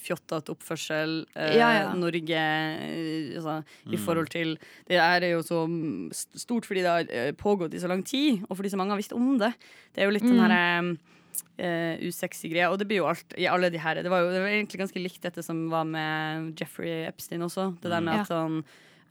[0.01, 1.93] fjottete oppførsel, eh, Ja, ja.
[1.93, 2.43] Norge
[3.37, 3.93] altså, mm.
[3.93, 4.05] i Mm.
[4.05, 7.87] forhold til Det er jo så mm, stort fordi det har eh, pågått i så
[7.87, 9.53] lang tid, og fordi så mange har visst om det.
[9.93, 10.49] Det er jo litt den Mm.
[10.49, 10.97] herre
[11.59, 12.71] uh, usexy greia.
[12.71, 14.79] Og det blir jo alt i alle de her Det var jo det var egentlig
[14.81, 17.79] ganske likt dette som var med Jeffrey Epstein også.
[17.79, 18.21] Det der med Ja.
[18.21, 18.63] at sånn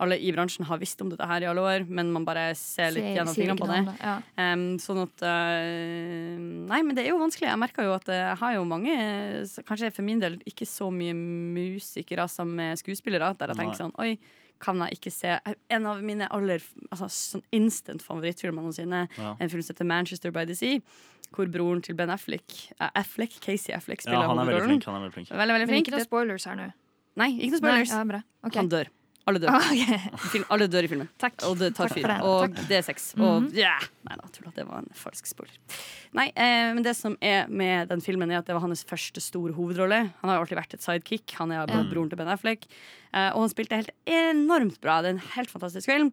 [0.02, 2.90] alle i bransjen har visst om dette her i alle år, men man bare ser
[2.94, 3.80] litt Sier- gjennom fingrene på det.
[3.86, 4.16] det, ja.
[4.52, 7.48] Um, sånn at uh, Nei, men det er jo vanskelig.
[7.50, 8.94] Jeg merker jo at jeg har jo mange,
[9.68, 13.94] kanskje for min del, ikke så mye musikere som er skuespillere, der jeg tenker sånn
[14.02, 14.16] Oi,
[14.62, 15.38] kan jeg ikke se
[15.74, 19.34] En av mine aller altså, sånn instant favorittfilmer noensinne, Ja.
[19.38, 20.80] en film som heter Manchester by the Sea,
[21.32, 24.84] hvor broren til Ben Affleck, eh, Affleck Casey Affleck, spiller Ja, han er veldig flink.
[24.84, 25.28] Han er veldig flink.
[25.30, 26.72] Veldig, veldig Men ikke noen spoilers her nå.
[27.16, 27.92] Nei, ikke noen spoilers.
[27.92, 28.58] Nei, ja, okay.
[28.60, 28.90] Han dør.
[29.30, 29.52] Alle dør.
[29.54, 30.06] Ah, ok.
[30.32, 31.10] Film, alle dør i filmen.
[31.22, 31.36] Takk.
[31.46, 32.08] Og det tar fyr.
[32.26, 32.62] Og Takk.
[32.68, 33.12] det er sex.
[33.14, 33.58] Og mm -hmm.
[33.58, 33.84] yeah.
[34.08, 34.52] Nei da, tulla.
[34.56, 35.54] Det var en falsk spoiler.
[36.12, 39.20] Nei, eh, men det som er med den filmen, er at det var hans første
[39.20, 40.10] store hovedrolle.
[40.20, 41.34] Han har jo alltid vært et sidekick.
[41.38, 42.66] Han er broren til Ben Affleck.
[43.14, 45.02] Eh, og han spilte helt enormt bra.
[45.02, 46.12] Det er en helt fantastisk film.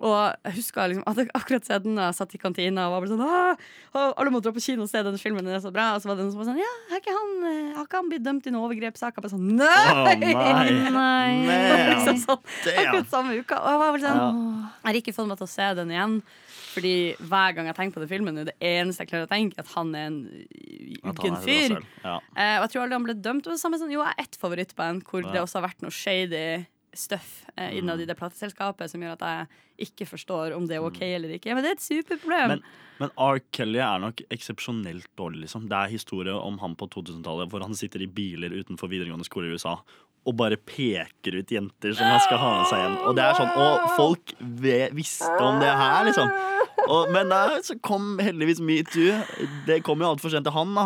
[0.00, 3.02] Og jeg husker liksom at jeg akkurat sett den jeg satt i kantina og var
[3.04, 3.60] bare sånn «Åh,
[3.94, 5.92] åh, Alle må dra på kino og se den filmen, den er så bra.
[5.94, 8.00] Og så var det noen som var sånn Ja, har ikke han, eh, har ikke
[8.00, 9.14] han blitt dømt i noen overgrepssak?
[9.14, 9.92] Jeg bare sånn Nei!
[9.92, 10.90] Oh, nei.
[10.90, 11.34] Nei.
[11.46, 11.92] Man.
[11.92, 13.60] liksom sånn, akkurat samme uka.
[13.62, 14.32] Og jeg var bare sånn Ja.
[14.82, 16.16] jeg har ikke fått meg til å se den igjen.
[16.72, 19.58] Fordi hver gang jeg tenker på den filmen, er det eneste jeg klarer å tenke,
[19.60, 20.20] at han er en
[21.04, 21.74] uggen fyr.
[22.02, 22.14] Ja.
[22.32, 23.46] Eh, og jeg tror aldri han ble dømt.
[23.46, 25.32] Og det samme sånn, jo, jeg har ett favorittband hvor Ja.
[25.36, 28.02] det også har vært noe shady stuff eh, innad Mm.
[28.02, 31.54] i det plateselskapet som gjør at jeg ikke forstår om det er OK eller ikke.
[31.54, 32.48] Men det er et superproblem.
[32.54, 32.62] Men,
[33.00, 33.40] men R.
[33.52, 35.46] Kelly er nok eksepsjonelt dårlig.
[35.46, 35.68] Liksom.
[35.68, 39.48] Det er historie om han på 2000-tallet hvor han sitter i biler utenfor videregående skole
[39.50, 39.78] i USA
[40.22, 42.92] og bare peker ut jenter som han skal ha med seg hjem.
[43.08, 44.34] Og det er sånn, og folk
[44.94, 46.30] visste om det her, liksom.
[46.86, 47.32] Og, men
[47.66, 49.16] så kom heldigvis metoo.
[49.66, 50.84] Det kom jo altfor sent til han, da.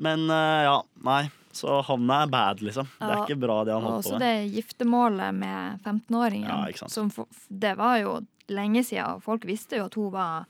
[0.00, 1.26] Men eh, ja, nei.
[1.52, 2.86] Så han er bad, liksom.
[2.98, 6.46] Det er ikke bra, det han holdt på også så det giftermålet med 15-åringen.
[6.46, 7.16] Ja,
[7.48, 8.12] det var jo
[8.50, 10.46] lenge siden, og folk visste jo at hun var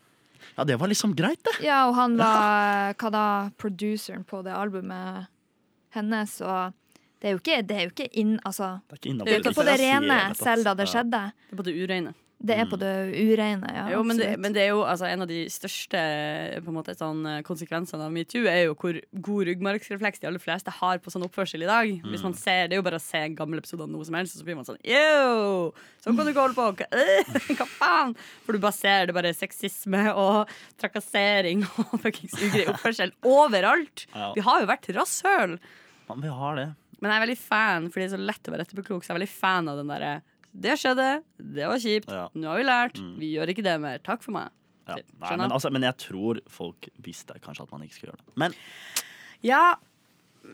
[0.56, 1.56] Ja, det var liksom greit, det.
[1.64, 3.24] Ja, og han var hva da,
[3.60, 5.26] produceren på det albumet
[5.96, 6.72] hennes, og
[7.20, 9.42] det er jo ikke, det er jo ikke inn, altså Det er ikke Det er
[9.42, 11.24] ikke på det rene selv da det skjedde.
[11.32, 12.14] det er på det ureine.
[12.40, 13.83] Det er på det ureine, ja.
[13.92, 16.00] Jo, men, det, men det er jo altså, en av de største
[16.64, 20.40] på en måte, sånn, eh, konsekvensene av metoo er jo hvor god ryggmargsrefleks de aller
[20.40, 21.92] fleste har på sånn oppførsel i dag.
[22.09, 24.16] Hvis man ser, Det er jo bare å se en gammel episode av noe som
[24.16, 25.74] helst, og så blir man sånn Yo!
[26.00, 26.70] Sånn kan du ikke holde på!
[26.81, 28.16] Hva, øh, hva faen?
[28.46, 30.48] For du bare ser det bare er sexisme og
[30.81, 34.07] trakassering og fuckings ugrei oppførsel overalt.
[34.14, 34.33] Ja.
[34.38, 35.59] Vi har jo vært rasshøl.
[36.09, 36.70] Men vi har det.
[37.00, 39.18] Men jeg er veldig fan, fordi det er så lett å være etterpåklok, så jeg
[39.18, 40.16] er veldig fan av den derre
[40.52, 42.28] Det skjedde, det var kjipt, Ja.
[42.34, 43.18] nå har vi lært, Mm.
[43.18, 43.98] vi gjør ikke det mer.
[43.98, 44.48] Takk for meg.
[44.88, 44.96] Ja.
[45.20, 48.36] Nei, men, altså, men jeg tror folk visste kanskje at man ikke skulle gjøre det.
[48.36, 48.54] Men
[49.42, 49.74] Ja,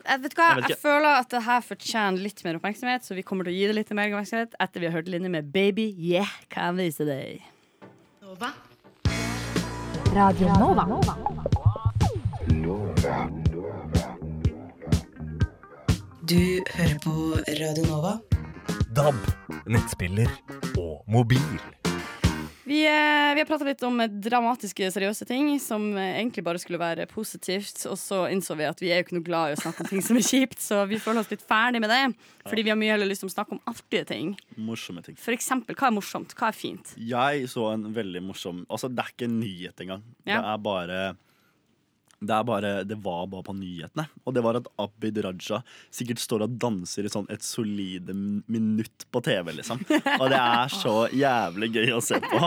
[0.05, 3.15] jeg vet hva, Jeg vet jeg, føler at det her fortjener litt mer oppmerksomhet, så
[3.15, 5.51] vi kommer til å gi det litt mer oppmerksomhet etter vi har hørt Linni med
[5.51, 7.41] 'Baby Yeah Can Vise Deg'.
[8.21, 8.53] Nova.
[10.13, 10.85] Radio Nova.
[16.27, 17.13] Du hører på
[17.59, 18.19] Radio Nova.
[18.97, 19.17] DAB,
[19.69, 20.29] nettspiller
[20.73, 21.43] og mobil.
[22.65, 26.79] Vi, eh, vi har prata litt om dramatiske, seriøse ting som eh, egentlig bare skulle
[26.81, 27.83] være positivt.
[27.91, 29.91] Og så innså vi at vi er jo ikke noe glad i å snakke om
[29.91, 32.01] ting som er kjipt, så vi føler oss litt ferdig med det.
[32.47, 34.33] Fordi vi har mye heller lyst til å snakke om artige ting.
[34.57, 35.19] morsomme ting.
[35.21, 36.33] For eksempel, hva er morsomt?
[36.33, 36.97] Hva er fint?
[36.97, 40.09] Jeg så en veldig morsom Altså, det er ikke en nyhet engang.
[40.25, 40.41] Ja.
[40.41, 41.01] Det er bare
[42.19, 44.07] det, er bare, det var bare på nyhetene.
[44.25, 45.59] Og det var at Abid Raja
[45.93, 49.83] sikkert står og danser i sånn et solide minutt på TV, liksom.
[50.17, 52.41] Og det er så jævlig gøy å se på.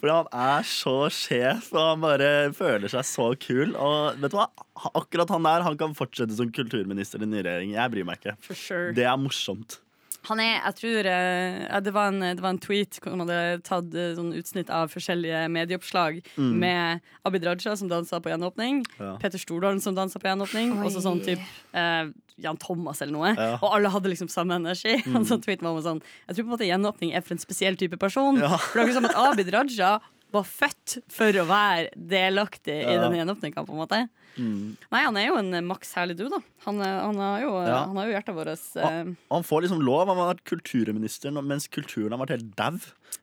[0.00, 3.72] For han er så sjef, og han bare føler seg så kul.
[3.72, 4.50] Og vet du hva?
[4.92, 7.78] Akkurat han der han kan fortsette som kulturminister i den nye regjeringen.
[7.78, 8.36] Jeg bryr meg ikke.
[8.52, 8.92] Sure.
[8.96, 9.80] Det er morsomt.
[10.28, 13.60] Han er, jeg tror uh, det, var en, det var en tweet hvor man hadde
[13.66, 16.52] tatt uh, sånn utsnitt av forskjellige medieoppslag Mm.
[16.58, 19.16] med Abid Raja som dansa på gjenåpning, Ja.
[19.22, 21.42] Peter Stordalen som dansa på gjenåpning, og så sånn typ
[21.76, 22.08] uh,
[22.40, 23.34] Jan Thomas eller noe.
[23.36, 23.58] Ja.
[23.60, 24.96] Og alle hadde liksom samme energi.
[25.06, 25.22] Mm.
[25.30, 27.94] Sånn tweet var sånn Jeg tror på en måte gjenåpning er for en spesiell type
[28.00, 28.40] person.
[28.42, 28.56] Ja.
[28.58, 29.92] For det er ikke som at Abid Raja
[30.34, 34.00] var født for å være delaktig i den gjenåpninga, på en måte.
[34.34, 34.74] Mm.
[34.90, 36.40] Nei, han er jo en eh, maks herlig du, da.
[36.66, 37.78] Han, eh, han, har, jo, eh, Ja.
[37.86, 38.50] han har jo hjertet vårt.
[38.82, 40.08] Eh, Han får liksom lov.
[40.10, 42.80] Han har vært kulturminister mens kulturen har vært helt dau.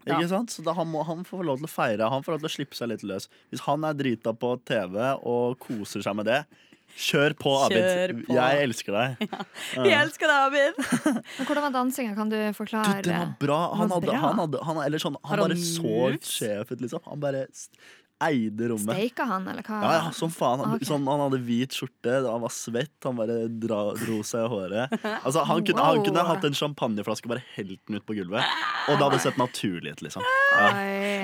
[0.08, 0.21] Ja.
[0.47, 2.08] Så da han, må, han får lov til å feire.
[2.10, 3.28] Han får lov til å slippe seg litt løs.
[3.52, 6.45] Hvis han er drita på TV og koser seg med det,
[6.97, 7.77] kjør på, Abid.
[7.77, 8.36] Kjør på.
[8.38, 9.23] Jeg elsker deg.
[9.86, 10.82] Vi elsker deg, Abid!
[11.38, 12.15] Men hvordan var dansinga?
[12.17, 12.99] Kan du forklare?
[13.01, 13.62] Du, det var bra.
[13.80, 14.19] Han hadde, bra.
[14.25, 17.04] han hadde han, eller sånn, han bare så sjef ut, liksom.
[17.08, 17.45] Han bare
[18.28, 18.96] eide rommet.
[18.98, 19.80] Steika han, eller hva?
[19.84, 20.62] Ja, ja, som faen.
[20.64, 20.88] Han, okay.
[20.90, 24.98] sånn, han hadde hvit skjorte, han var svett, han bare dra, dro seg i håret.
[25.22, 28.46] Altså, han, kunne, han kunne hatt en champagneflaske og bare helt den ut på gulvet.
[28.90, 30.24] Og det hadde sett naturlig ut, liksom.
[30.58, 30.70] Ja.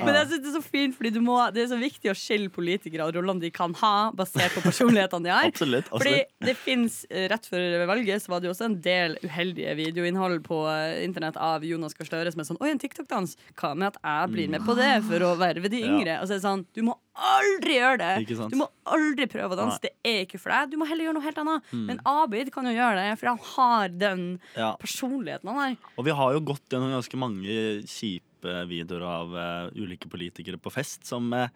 [0.04, 2.14] Men jeg synes det er så fint, fordi du må, det er så viktig å
[2.16, 5.48] skille politikere og rollene de kan ha, basert på personlighetene de har.
[5.50, 5.90] Absolutt.
[5.90, 6.14] Fordi
[6.46, 10.40] det finnes, eh, Rett før valget så var det jo også en del uheldige videoinnhold
[10.46, 13.34] på eh, internett av Jonas Gahr Støre som er sånn Oi, en TikTok-dans!
[13.58, 15.90] Hva med at jeg blir med på det for å verve de Ja.
[15.92, 16.18] yngre?
[16.22, 16.87] Og så er det sånn, Du må
[17.18, 18.36] aldri gjøre det!
[18.52, 19.80] Du må aldri prøve å danse.
[19.82, 19.88] Nei.
[19.88, 20.70] Det er ikke for deg.
[20.72, 21.72] Du må heller gjøre noe helt annet.
[21.72, 21.84] Mm.
[21.90, 24.24] Men Abid kan jo gjøre det, for han har den
[24.56, 24.70] Ja.
[24.80, 25.76] personligheten han har.
[25.96, 27.58] Og vi har jo gått gjennom ganske mange
[27.90, 28.24] kjipe
[28.70, 31.48] videoer av uh, ulike politikere på fest som uh,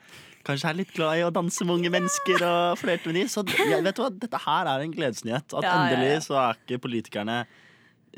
[0.43, 3.27] kanskje er litt glad i å danse med unge mennesker og flørte med de.
[3.31, 5.55] Så ja, vet du hva, dette her er en gledesnyhet.
[5.55, 5.77] At ja.
[5.79, 7.45] endelig så er ikke politikerne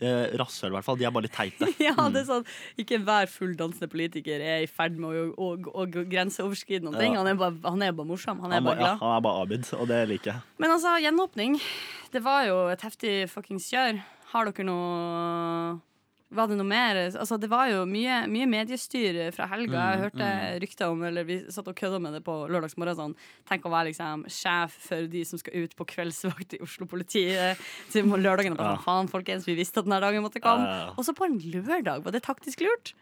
[0.00, 0.98] eh, rasshøl, i hvert fall.
[1.00, 1.68] De er bare litt teite.
[1.85, 2.46] Ja, det er sånn
[2.80, 6.98] Ikke hver full dansende politiker er i ferd med å, å, å, å grenseoverskride noen
[7.00, 7.16] ting.
[7.18, 8.40] Han er, bare, han er bare morsom.
[8.44, 8.92] Han er Han, bare glad.
[8.94, 10.44] ja, han er bare Abid, og det liker jeg.
[10.62, 11.59] Men altså, gjenåpning.
[12.14, 14.02] Det var jo et heftig fuckings kjør.
[14.35, 15.80] Har dere noe
[16.35, 16.99] Var det noe mer?
[17.14, 19.85] Altså, det var jo mye, mye mediestyr fra helga.
[19.94, 22.97] Jeg Mm, hørte rykter om Eller vi satt og kødda med det på lørdagsmorgen.
[22.99, 23.14] Sånn.
[23.49, 27.57] Tenk å være liksom sjef for de som skal ut på kveldsvakt i Oslo-politiet
[27.92, 28.53] til lørdagen.
[28.53, 28.77] Og bare Ja.
[28.77, 30.64] sånn, faen, folkens, vi visste at denne dagen måtte komme.
[30.66, 30.94] Ja, ja, ja.
[30.99, 32.03] Og så på en lørdag.
[32.05, 32.92] Var det taktisk lurt?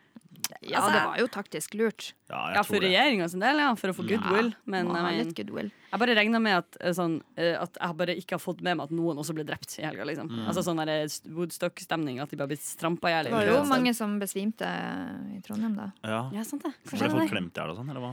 [0.62, 2.12] Ja, Altså, det var jo taktisk lurt.
[2.28, 3.74] Ja, Ja, for regjeringa sin del, ja.
[3.74, 4.54] For å få goodwill.
[4.66, 5.70] Men Må ha jeg, litt goodwill.
[5.92, 8.78] Jeg bare regna med at, eh, sånn, eh, at jeg bare ikke har fått med
[8.78, 10.06] meg at noen også ble drept i helga.
[10.08, 10.30] Liksom.
[10.30, 10.46] Mm.
[10.48, 11.04] Altså sånn der
[11.36, 13.24] Woodstock-stemning, at de bare blir strampa i hjel.
[13.28, 14.64] Det var jo mange som besvimte
[15.36, 15.90] i Trondheim, da.
[16.02, 16.22] Ja.
[16.32, 16.72] Ja, sant det.
[16.88, 18.12] Ble folk klemt i hjel og sånn, eller hva?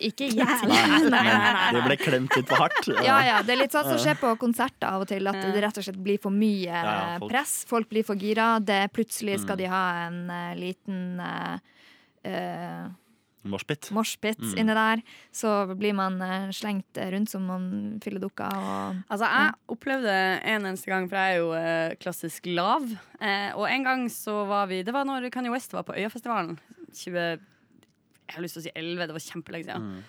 [0.00, 1.10] Ikke jævlig.
[1.10, 2.90] Men det ble klemt litt for hardt.
[3.06, 3.42] Ja, ja.
[3.46, 5.84] Det er litt sånn som skjer på konserter av og til, at det rett og
[5.86, 7.64] slett blir for mye Ja, ja, folk- press.
[7.70, 8.58] Folk blir for gira.
[8.58, 9.58] Det plutselig skal Mm.
[9.62, 12.88] de ha en uh, liten uh,
[13.44, 13.88] Moshpit.
[13.90, 14.58] moshpit Mm.
[14.58, 15.02] inni der.
[15.32, 15.48] Så
[15.78, 18.52] blir man eh, slengt rundt som man filledukker.
[18.52, 20.12] Og Altså, jeg opplevde
[20.44, 22.84] en eneste gang, for jeg er jo eh, klassisk lav.
[23.20, 26.58] Eh, og en gang så var vi Det var når Kanye West var på Øyafestivalen.
[26.92, 27.14] 20,
[28.28, 29.82] jeg har lyst til å si 11, det var kjempelenge siden.
[29.82, 30.02] Mm.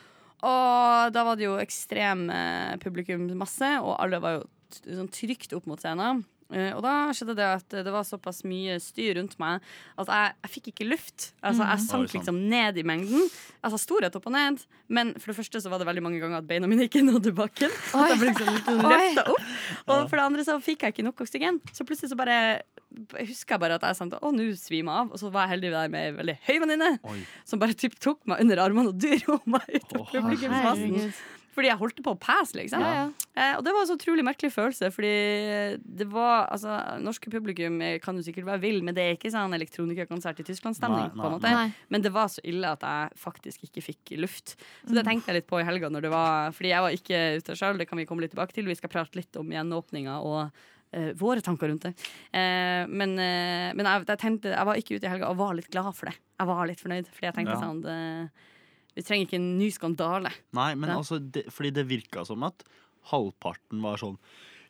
[0.43, 5.53] Og da var det jo ekstrem eh, publikumsmasse, og alle var jo t sånn trygt
[5.53, 6.23] opp mot scenen.
[6.51, 9.63] Eh, og da skjedde det at det var såpass mye styr rundt meg
[10.01, 11.29] at jeg, jeg fikk ikke luft.
[11.39, 12.15] Altså Jeg sank sant.
[12.17, 13.23] liksom ned i mengden.
[13.63, 14.63] Altså storhet opp og ned.
[14.91, 17.33] Men for det første så var det veldig mange ganger at beina mine ikke nådde
[17.37, 17.71] bakken.
[17.71, 18.03] Oi.
[18.03, 19.49] At jeg ble liksom løftet opp.
[19.87, 21.61] Og for det andre så fikk jeg ikke nok oksygen.
[21.71, 22.37] Så plutselig så bare
[23.17, 25.11] jeg husker jeg bare at jeg sa å, nå svimer jeg av.
[25.15, 26.89] Og så var jeg heldig der med ei veldig høy venninne
[27.47, 31.13] som bare typ tok meg under armene og dro meg ut av publikumsmassen.
[31.51, 32.79] Fordi jeg holdt på å passe, liksom.
[32.79, 33.05] Ja, ja.
[33.35, 35.11] Eh, og det var en så utrolig merkelig følelse, fordi
[35.83, 39.53] det var Altså, norske publikum kan jo sikkert være vill, men det er ikke sånn
[39.55, 41.51] elektronikakonsert i Tyskland-stemning, på en måte.
[41.51, 41.67] Nei.
[41.89, 44.55] Men det var så ille at jeg faktisk ikke fikk luft.
[44.85, 44.95] Så Mm.
[44.95, 47.55] det tenkte jeg litt på i helga, når det var Fordi jeg var ikke ute
[47.55, 48.65] sjøl, det kan vi komme litt tilbake til.
[48.65, 50.51] Vi skal prate litt om gjenåpninga og
[50.91, 51.93] Uh, våre tanker rundt det.
[52.35, 55.53] Uh, men uh, men jeg, jeg, tenkte, jeg var ikke ute i helga og var
[55.55, 56.17] litt glad for det.
[56.37, 57.61] Jeg var litt fornøyd, fordi jeg tenkte Ja.
[57.61, 57.95] sånn det,
[58.95, 60.31] Vi trenger ikke en ny skandale.
[60.57, 60.97] Nei, men Ja.
[60.99, 62.63] altså, det, fordi det virka som at
[63.11, 64.17] halvparten var sånn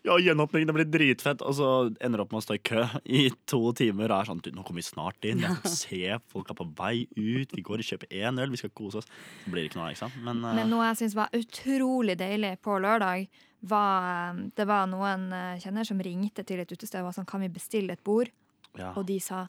[0.02, 1.66] ja, gjenåpningen det blir dritfett, og så
[2.02, 4.10] ender det opp med å stå i kø i to timer.
[4.10, 5.44] Og er sånn, du, nå kommer vi snart inn.
[5.46, 6.00] Jeg får se,
[6.32, 7.54] folk er på vei ut.
[7.54, 9.06] Vi går og kjøper én øl, vi skal kose oss.
[9.44, 10.18] Så blir det ikke noe av, ikke sant?
[10.26, 13.28] Men, eh, Men noe jeg syns var utrolig deilig på lørdag,
[13.62, 17.44] var Det var noen eh, kjenner som ringte til et utested og var sånn Kan
[17.46, 18.32] vi bestille et bord?
[18.74, 19.44] ja, Og de sa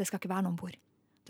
[0.00, 0.78] det skal ikke være noen bord.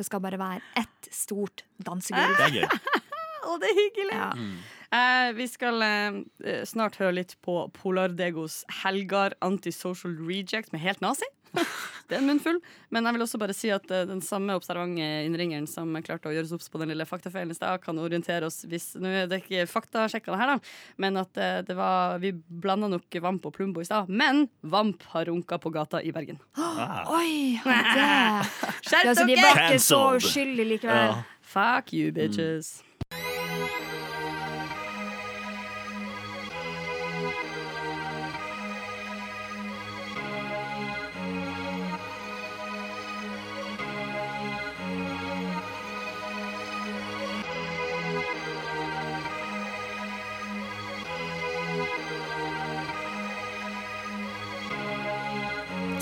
[0.01, 2.39] Det skal bare være ett stort dansegulv.
[2.39, 3.01] det er gøy.
[3.51, 4.17] Å, det er hyggelig!
[4.17, 4.31] Ja.
[4.37, 4.55] Mm.
[4.91, 11.29] Eh, vi skal eh, snart høre litt på Polardegos Helgar Antisocial Reject med Helt nazi.
[12.09, 12.59] det er en munnfull.
[12.95, 16.35] Men jeg vil også bare si at eh, den samme observante innringeren som klarte å
[16.35, 19.31] gjøre oss obs på den lille faktafeilen i stad, kan orientere oss hvis Nå er
[19.31, 23.47] det ikke faktasjekka det her, da, men at eh, det var Vi blanda nok Vamp
[23.47, 24.11] og Plumbo i stad.
[24.11, 26.43] Men Vamp har runka på gata i Bergen.
[26.59, 27.07] Ah.
[27.19, 29.47] Oi, Skjerp altså, De dere!
[29.47, 31.11] var ikke så uskyldige likevel.
[31.11, 31.27] Ja.
[31.51, 32.81] Fuck you, bitches.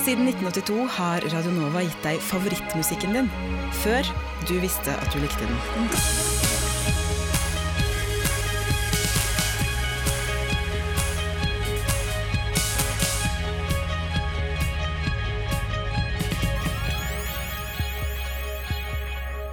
[0.08, 3.26] Siden 1982 har Radio Nova gitt deg favorittmusikken din.
[3.82, 4.06] Før
[4.48, 5.58] du visste at du likte den.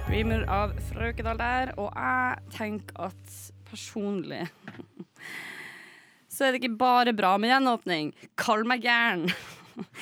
[0.06, 3.36] Dreamer av Frøkedal der, og jeg tenker at
[3.68, 4.46] personlig
[6.32, 8.14] så er det ikke bare bra med gjenåpning.
[8.40, 9.28] Kall meg gæren.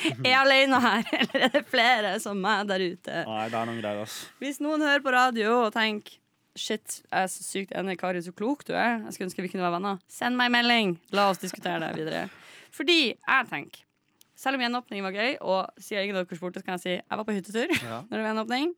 [0.25, 3.23] Er jeg alene her, eller er det flere som meg der ute?
[3.29, 4.19] Nei, det er noen greier, ass.
[4.43, 6.21] Hvis noen hører på radio og tenker
[6.55, 9.01] Shit, jeg er så sykt enig, Kari, så klok du er.
[9.03, 9.97] Jeg skulle ønske vi kunne være venner.
[10.07, 10.93] Send meg en melding.
[11.11, 12.29] La oss diskutere det videre.
[12.71, 13.81] Fordi jeg tenker
[14.39, 16.93] selv om gjenåpning var gøy, og siden ingen av dere spurte, så kan jeg si
[16.95, 17.99] jeg var på hyttetur Ja.
[18.07, 18.71] når det var gjenåpning.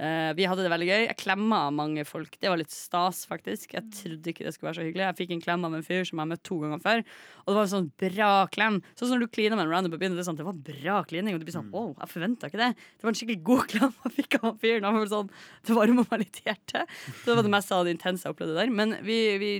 [0.00, 1.02] Eh, vi hadde det veldig gøy.
[1.10, 2.32] Jeg klemma mange folk.
[2.40, 3.74] Det var litt stas, faktisk.
[3.76, 5.04] Jeg trodde ikke det skulle være så hyggelig.
[5.04, 7.02] Jeg fikk en klem av en fyr som jeg har møtt to ganger før.
[7.42, 8.78] Og det var en sånn bra klem.
[8.96, 10.16] Sånn som når du kliner med en random på byen.
[10.16, 11.36] Det, sånn, det var bra klining.
[11.36, 12.70] Og du blir sånn Wow, jeg forventa ikke det.
[12.80, 14.86] Det var en skikkelig god klem jeg fikk av han fyren.
[14.88, 15.34] Han var sånn,
[15.68, 16.94] det varma meg litt i hjertet.
[17.10, 18.72] Så det var det meste av det intense jeg opplevde der.
[18.80, 19.50] Men vi, vi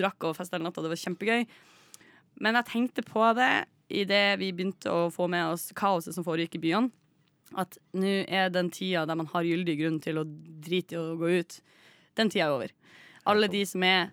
[0.00, 0.86] drakk og festa hele natta.
[0.86, 1.44] Det var kjempegøy.
[2.40, 3.52] Men jeg tenkte på det
[3.90, 6.94] idet vi begynte å få med oss kaoset som foregikk i byene.
[7.58, 11.18] At nå er den tida der man har gyldig grunn til å drite i å
[11.18, 11.58] gå ut,
[12.18, 12.74] den tida er over.
[13.30, 14.12] Alle de som er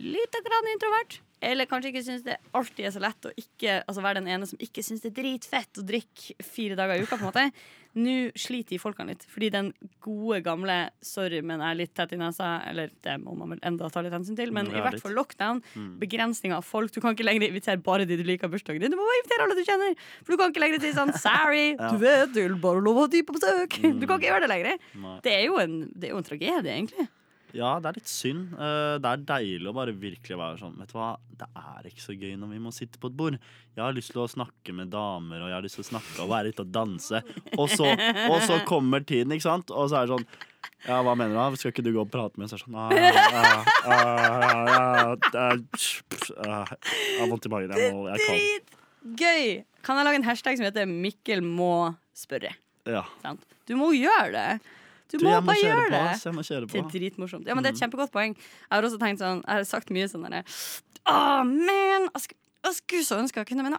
[0.00, 4.02] litt grann introvert, eller kanskje ikke syns det alltid er så lett å ikke, altså
[4.04, 7.16] være den ene som ikke syns det er dritfett å drikke fire dager i uka,
[7.16, 7.46] på en måte.
[7.94, 9.22] Nå sliter de folkene litt.
[9.30, 9.68] Fordi den
[10.02, 13.60] gode, gamle 'sorry, men jeg er litt tett i nesa', eller det må man vel
[13.62, 15.98] enda ta litt hensyn til, men Mm, i hvert fall lockdown, Mm.
[16.00, 16.90] begrensninger av folk.
[16.90, 18.90] Du kan ikke lenger invitere bare de du liker bursdagen din.
[18.90, 19.94] Du må invitere alle du kjenner.
[20.24, 21.92] For du kan ikke lenger si sånn 'sorry, Ja.
[21.92, 23.78] du vet, det er bare lov å ha de på besøk'.
[23.78, 24.00] Mm.
[24.00, 24.78] Du kan ikke gjøre det lenger.
[25.22, 27.08] Det er en, det er jo en tragedie, egentlig.
[27.54, 28.54] Ja, det er litt synd.
[28.58, 32.02] Eh, Det er deilig å bare virkelig være sånn Vet du hva, det er ikke
[32.02, 33.36] så gøy når vi må sitte på et bord.
[33.76, 36.24] Jeg har lyst til å snakke med damer, og jeg har lyst til å snakke
[36.24, 37.20] og være ute og danse.
[37.58, 37.86] Og så,
[38.30, 39.70] og så kommer tiden, ikke sant?
[39.70, 40.26] Og så er det sånn
[40.84, 41.38] Ja, hva mener du?
[41.38, 41.60] da?
[41.60, 42.60] Skal ikke du gå og prate med henne?
[42.60, 45.56] Sånn ah, ah, ah, ah,
[46.44, 47.72] ah, Jeg har vondt i magen.
[47.78, 48.76] Jeg, må, jeg kan.
[49.20, 49.44] Gøy!
[49.84, 52.54] Kan jeg lage en hashtag som heter 'Mikkel må spørre'?
[52.88, 53.04] Ja.
[53.22, 53.44] Sant?
[53.68, 54.60] Du må gjøre det.
[55.10, 56.02] Du, Du, må bare gjøre det.
[56.48, 57.48] kjøre Det er dritmorsomt.
[57.48, 58.36] Ja, men det er et kjempegodt poeng.
[58.36, 60.44] Jeg har også tenkt sånn Jeg har sagt mye sånn derre
[61.04, 62.08] Å, man!
[62.14, 63.76] Jeg skulle, så ønske jeg kunne, men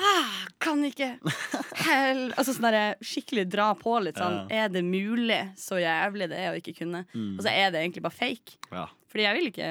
[0.00, 1.12] ah, kan ikke.
[1.86, 2.30] Hell.
[2.32, 4.46] Altså sånn derre skikkelig dra på litt sånn.
[4.52, 7.04] Er det mulig så jævlig det er å ikke kunne?
[7.12, 7.34] Mm.
[7.36, 8.56] Og så er det egentlig bare fake.
[8.70, 8.86] Ja.
[9.10, 9.68] Fordi jeg vil ikke.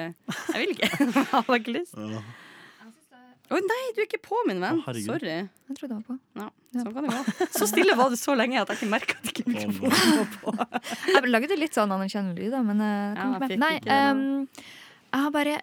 [0.54, 0.90] Jeg vil ikke.
[1.16, 1.98] Jeg har ikke lyst.
[1.98, 2.22] Ja.
[3.50, 4.78] Å nei, du er ikke på, min venn.
[4.78, 5.08] Å, herregud.
[5.10, 5.32] Sorry.
[5.70, 6.18] Jeg trodde jeg var på.
[6.38, 7.48] Ja, sånn kan det gå.
[7.56, 10.54] Så stille var du så lenge at jeg ikke merka at ikke mikrofonen var på.
[11.10, 12.84] Jeg lagde litt sånn anerkjennende lyd, da, men
[13.18, 14.62] kom Ja, jeg Nei, um, ehm,
[15.10, 15.56] jeg har bare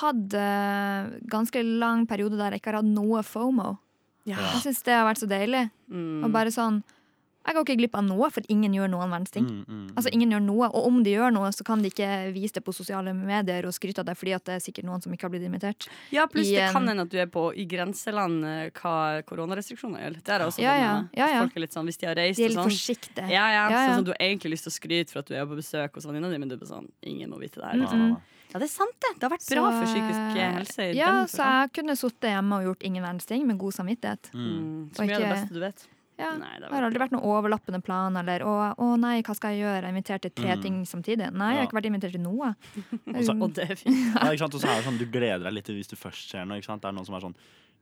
[0.00, 3.74] hatt eh, ganske lang periode der jeg ikke har hatt noe FOMO.
[4.28, 4.40] Ja.
[4.40, 5.66] Jeg syns det har vært så deilig.
[5.92, 6.24] Mm.
[6.24, 6.80] Og bare sånn
[7.46, 9.44] Jeg går ikke glipp av noe, for ingen gjør noen verdens ting.
[9.44, 12.08] Mm, mm, Altså Ingen gjør noe, og om de gjør noe, så kan de ikke
[12.32, 15.02] vise det på sosiale medier og skryte av det, fordi at det er sikkert noen
[15.04, 15.88] som ikke har blitt invitert.
[16.10, 20.00] Ja, pluss I det kan hende at du er på i grenseland eh, hva koronarestriksjoner
[20.06, 20.22] gjelder.
[20.24, 20.92] Det er også Ja, ja.
[21.12, 21.40] Ja, ja.
[21.44, 23.28] Folk er litt sånn, Hvis de har reist De er og litt sånn forsiktige.
[23.28, 23.82] ja, ja, Ja, ja.
[23.88, 25.94] Sånn sånn, du har egentlig lyst til å skryte for at du er på besøk
[26.00, 27.74] hos venninna di, men du er sånn Ingen må vite det her.
[27.76, 28.00] Mm, Liksom.
[28.14, 28.16] mm.
[28.54, 29.10] Ja, det er sant, det.
[29.18, 30.84] Det har vært bra for psykisk eh, helse.
[30.92, 33.74] i Ja, den så jeg kunne sittet hjemme og gjort ingen verdens ting med god
[33.74, 34.30] samvittighet.
[34.32, 34.94] mm.
[34.94, 35.86] Som Og er det beste du vet.
[36.18, 36.30] Ja.
[36.38, 39.64] Nei, det har aldri vært noen overlappende plan eller å, å nei, hva skal jeg
[39.64, 39.80] gjøre?
[39.80, 40.62] Jeg er invitert til tre Mm.
[40.62, 41.32] ting samtidig.
[41.34, 42.52] Nei, jeg har ikke vært invitert til noe.
[42.54, 43.24] Og
[44.38, 44.54] sant?
[44.54, 46.58] Og så er det sånn, Du gleder deg litt hvis du først ser noe.
[46.62, 46.82] Ikke sant?
[46.82, 47.34] Det er noen som er sånn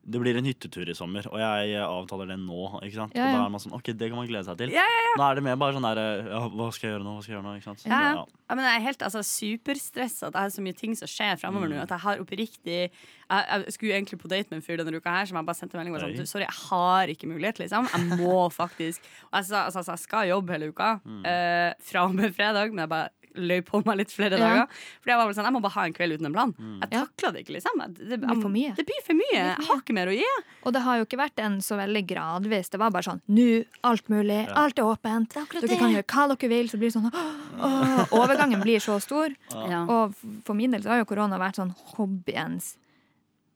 [0.05, 2.81] Det blir en hyttetur i sommer, og jeg avtaler det nå.
[2.83, 3.13] Ikke sant?
[3.15, 4.73] Ja, Og da er man sånn, ok, det kan man glede seg til.
[4.75, 4.83] Ja,
[5.17, 7.13] Nå er det mer bare sånn der ja, Hva skal jeg gjøre nå?
[7.19, 7.53] Hva skal jeg gjøre nå?
[7.61, 7.85] Ikke sant?
[7.87, 8.13] Ja, ja.
[8.17, 8.25] Ja.
[8.49, 11.69] Ja, men jeg er helt altså, superstressa jeg har så mye ting som skjer fremover
[11.71, 11.75] Mm.
[11.77, 11.83] nå.
[11.85, 15.11] At jeg har oppriktig jeg, jeg skulle egentlig på date med en fyr denne uka
[15.15, 17.87] her som jeg bare sendte melding og sånn Sorry, jeg har ikke mulighet, liksom.
[17.93, 20.91] Jeg må faktisk Og jeg sa altså, jeg skal jobbe hele uka.
[21.07, 21.23] Mm.
[21.27, 24.45] eh, fra og med fredag, men jeg bare løy på meg litt flere Ja.
[24.45, 24.67] dager.
[25.01, 26.53] Fordi jeg var vel sånn, jeg må bare ha en kveld uten en plan.
[26.59, 26.81] Mm.
[26.81, 27.81] Jeg takla det ikke, liksom.
[27.81, 28.75] Jeg- Det, Det for mye.
[28.77, 29.33] Det blir for mye.
[29.33, 30.27] Jeg har ikke mer å gi.
[30.65, 32.69] Og det har jo ikke vært en så veldig gradvis.
[32.71, 34.53] Det var bare sånn nå, alt mulig, Ja.
[34.55, 35.29] alt er åpent.
[35.33, 36.69] Dere kan gjøre hva dere vil.
[36.69, 39.35] Så blir det sånn åh, Overgangen blir så stor.
[39.51, 39.85] Ja.
[39.87, 40.15] Og
[40.45, 42.77] for min del så har jo korona vært sånn hobbyens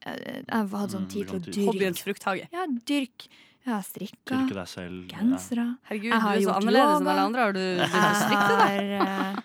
[0.06, 1.66] eh, Jeg har hatt sånn Mm, tid til å dyrke.
[1.66, 2.48] Hobbyens frukthage.
[2.52, 3.28] Ja, dyrk.
[3.66, 4.46] Jeg har strikka.
[5.08, 5.56] gensere.
[5.56, 5.74] ja.
[5.90, 7.40] Herregud, Jeg du er så annerledes enn alle andre.
[7.42, 8.54] Har du du har Jeg strikke
[9.34, 9.42] da?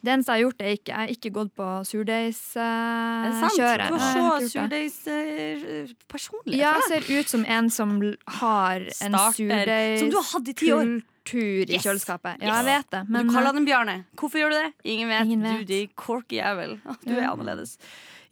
[0.00, 3.34] Eh, Det eneste jeg har gjort, er ikke Jeg har ikke gått på surdeigskjøret.
[3.40, 3.88] surdeiskjøret.
[3.88, 3.90] sant?
[3.90, 6.46] Du har så surdeigspersonlighet.
[6.46, 8.00] Uh, Ja, jeg ser ut som en som
[8.40, 11.82] har en surdeigskultur i Yes.
[11.84, 12.36] kjøleskapet.
[12.42, 13.04] Ja, jeg vet det.
[13.08, 14.04] Men du kaller eh, den Bjarne.
[14.16, 14.72] Hvorfor gjør du det?
[14.84, 15.24] Ingen vet.
[15.26, 16.80] Ingen Du, de corky jævel.
[17.04, 17.76] Du er annerledes.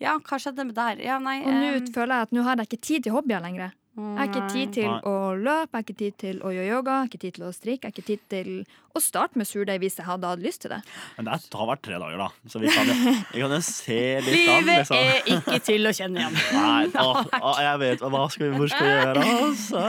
[0.01, 0.97] Ja, hva skjedde med der?
[1.03, 3.71] Ja, nei og nå føler jeg at nå har jeg ikke tid til hobbyer lenger.
[3.99, 4.99] Jeg har ikke tid til Nei.
[5.11, 7.47] å løpe, jeg har ikke tid til å gjøre yoga, jeg har ikke tid til
[7.49, 8.51] å strikke, jeg har ikke tid til
[8.95, 10.79] å starte med surdeig hvis jeg hadde hatt lyst til det.
[11.17, 12.29] Men det har vært tre dager, da.
[12.53, 12.97] Så vi kan jo,
[13.35, 14.65] vi kan jo se litt an.
[14.69, 15.03] Livet Liksom.
[15.03, 16.41] er ikke til å kjenne igjen.
[16.59, 17.11] Nei, å,
[17.43, 19.85] å, jeg vet hva skal vi, hvor skal vi gjøre, altså?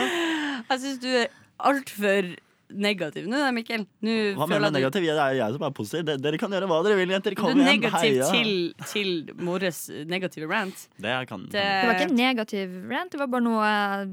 [0.70, 1.30] Jeg syns du er
[1.70, 2.34] altfor
[2.70, 3.86] negativ nå, da, Mikkel.
[4.06, 5.06] Nå Hva føler mener du negativ?
[5.10, 6.04] Det er jeg som er positiv.
[6.06, 7.34] De- Dere kan gjøre hva dere vil, jenter.
[7.36, 8.28] Du Kom er igjen, negativ heia.
[8.32, 8.52] til,
[8.94, 10.88] til Mores negative rant.
[11.00, 13.66] Det kan Det, Det var ikke en negativ rant, det var bare noe,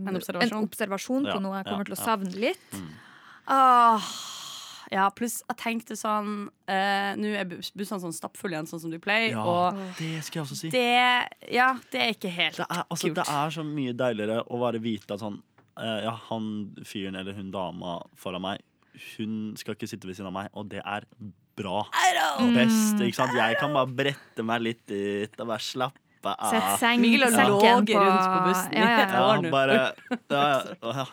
[0.08, 0.52] En observasjon.
[0.56, 2.04] en observasjon på Ja, noe jeg ja, kommer til å ja.
[2.04, 2.80] savne litt.
[3.48, 4.02] Åh,
[4.90, 8.90] ja, pluss jeg tenkte sånn eh, Nå er bus- bussene sånn stappfulle igjen, sånn som
[8.90, 9.32] de pleier.
[9.34, 10.70] Ja, Og det skal jeg også si.
[10.70, 14.58] det Ja, det er ikke helt Det er, altså, det er så mye deiligere å
[14.62, 16.46] bare vite at sånn eh, Ja, han
[16.88, 18.62] fyren eller hun dama foran meg,
[19.16, 21.04] hun skal ikke sitte ved siden av meg, og det er
[21.56, 21.82] bra.
[22.56, 23.36] Best, ikke sant?
[23.36, 27.60] Jeg kan bare brette meg litt ut og bare slappe Sett seng, Mikkel har på
[27.62, 28.72] rundt på bussen.
[28.74, 29.26] Ja, ja, ja.
[29.36, 29.76] Ja, bare
[30.26, 30.48] Ja,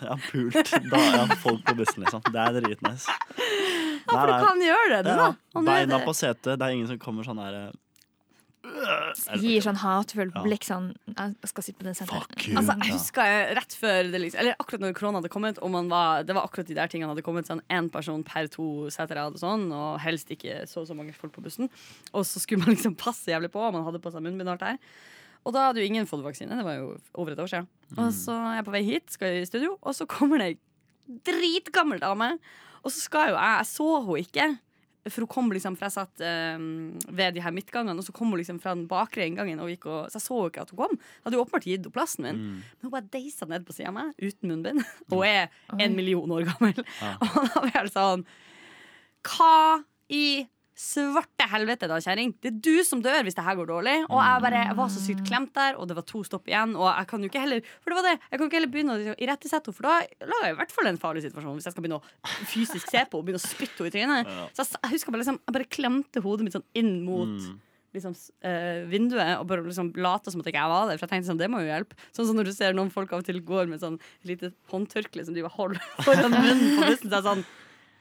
[0.02, 0.72] jeg har pult.
[0.90, 2.24] Da er jeg folk på bussen, liksom.
[2.34, 3.14] Det er dritnice.
[3.14, 5.28] Ja, for du kan gjøre det, du, da.
[5.68, 6.58] Beina på setet.
[6.58, 7.60] Det er ingen som kommer sånn her
[8.64, 12.24] Gir sånn hatefullt blikk sånn Jeg skal sitte på den senteren.
[12.24, 12.56] Fuck you.
[12.60, 15.74] Altså, jeg husker jeg rett før det liksom, Eller akkurat når korona hadde kommet, og
[15.74, 18.88] man var, det var akkurat de der tingene hadde kommet sånn én person per to
[18.94, 21.70] seter og sånn, og helst ikke så og så mange folk på bussen.
[22.16, 24.56] Og så skulle man liksom passe jævlig på, og man hadde på seg munnbind og
[24.56, 24.98] alt der.
[25.44, 26.56] Og da hadde jo ingen fått vaksine.
[26.56, 27.68] Det var jo over et år siden.
[27.98, 30.60] Og så er jeg på vei hit, skal i studio, og så kommer det ei
[31.28, 32.38] dritgammel dame.
[32.84, 34.48] Og så skal jo jeg Jeg så henne ikke.
[35.10, 36.62] For hun kom liksom, for jeg satt eh,
[37.12, 39.60] ved de her midtgangene, og så kom hun liksom fra den bakre inngangen.
[39.60, 40.96] Og gikk og, så jeg så jo ikke at hun kom.
[40.96, 42.42] Jeg hadde jo åpenbart gitt henne plassen min.
[42.56, 44.86] Men hun bare deisa ned på sida av meg uten munnbind.
[45.14, 46.80] Og er en million år gammel.
[47.20, 48.26] Og da var jeg sånn
[49.28, 49.84] Hva
[50.14, 50.26] i
[50.76, 52.32] svarte helvete, da, kjerring?
[52.42, 53.96] Det er du som dør hvis det her går dårlig.
[54.10, 56.74] Og jeg bare jeg var så sykt klemt der, og det var to stopp igjen.
[56.80, 58.96] Og jeg kan jo ikke heller For det var det, jeg kan ikke heller begynne
[58.98, 61.76] å irettesette henne, for da lager jeg i hvert fall en farlig situasjon hvis jeg
[61.76, 64.34] skal begynne å fysisk se på og begynne å spytte henne i trynet.
[64.58, 67.60] Så jeg, jeg husker bare liksom Jeg bare klemte hodet mitt sånn inn mot Mm.
[67.94, 70.98] liksom, eh, vinduet og bare liksom late som at ikke jeg var der.
[70.98, 71.94] For jeg tenkte sånn, det må jo hjelpe.
[72.16, 75.26] Sånn som når du ser noen folk av og til går med sånn lite håndtørkle
[75.28, 77.12] som de holder foran munnen på bussen.
[77.14, 77.46] Så er sånn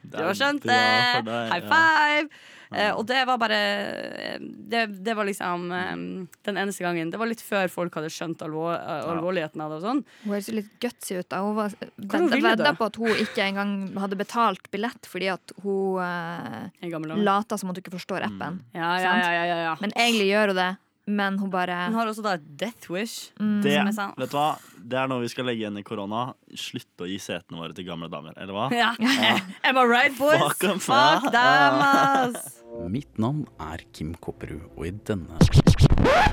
[0.03, 0.81] Du har skjønt det!
[0.81, 1.47] High five!
[1.53, 1.71] High ja.
[1.71, 2.43] five!
[2.73, 6.05] Eh, og det var bare eh, det, det var liksom um,
[6.47, 7.11] den eneste gangen.
[7.13, 9.79] Det var litt før folk hadde skjønt alvor, alvorligheten av det.
[9.81, 11.29] og sånn Hun høres litt gutsy ut.
[11.29, 11.43] da.
[11.45, 16.01] Hun var ville vedda på at hun ikke engang hadde betalt billett fordi at hun
[16.01, 17.21] dame.
[17.21, 18.63] lata som at hun ikke forstår appen.
[18.73, 19.75] Ja, ja, ja, ja, ja, ja.
[19.83, 20.71] Men egentlig gjør hun det.
[21.05, 23.31] Men hun bare Hun har også da et death wish.
[23.35, 24.53] Det, Som er vet du hva?
[24.83, 26.33] det er noe vi skal legge igjen i korona.
[26.59, 28.65] Slutte å gi setene våre til gamle damer, eller hva?
[28.75, 28.93] Ja.
[29.67, 30.39] Am I right, boys?
[30.39, 31.33] Fuck 'em, Fuck ja.
[31.35, 32.59] them, ass!
[32.89, 35.37] Mitt navn er Kim Kopperud, og i denne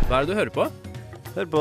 [0.09, 0.67] Hva er det du hører på?
[1.35, 1.61] Hør på,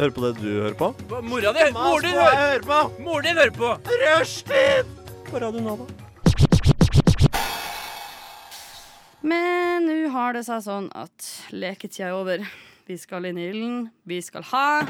[0.00, 0.90] hør på det du hører på.
[1.22, 1.70] Mora di!
[1.72, 2.80] Moren din hører på!
[3.04, 3.70] Moren din hører på!
[4.02, 4.90] Rushtid
[5.30, 5.86] på Radio Nova.
[9.20, 12.44] Men nå har det seg sånn at leketida er over.
[12.88, 13.82] Vi skal inn i ilden.
[14.08, 14.80] Vi skal ha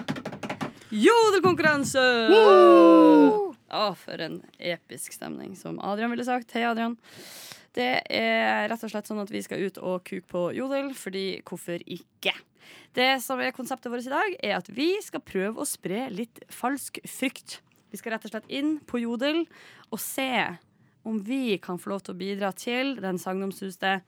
[0.95, 2.05] jodelkonkurranse!
[3.71, 6.55] Å, for en episk stemning, som Adrian ville sagt.
[6.55, 6.97] Hei, Adrian.
[7.75, 11.43] Det er rett og slett sånn at vi skal ut og kuke på jodel, fordi
[11.47, 12.35] hvorfor ikke?
[12.95, 16.43] Det som er konseptet vårt i dag, er at vi skal prøve å spre litt
[16.55, 17.61] falsk frykt.
[17.91, 19.45] Vi skal rett og slett inn på jodel
[19.91, 20.31] og se
[21.07, 24.01] om vi kan få lov til å bidra til den sagnomsuste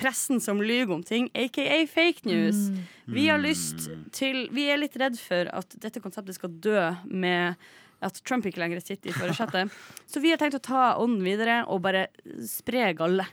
[0.00, 2.70] pressen som lyver om ting, aka fake news.
[3.10, 7.60] Vi har lyst til Vi er litt redd for at dette konseptet skal dø med
[8.00, 9.70] at Trump ikke lenger sitter i førersetet.
[10.10, 12.08] Så vi har tenkt å ta ånden videre og bare
[12.48, 13.28] spre galle.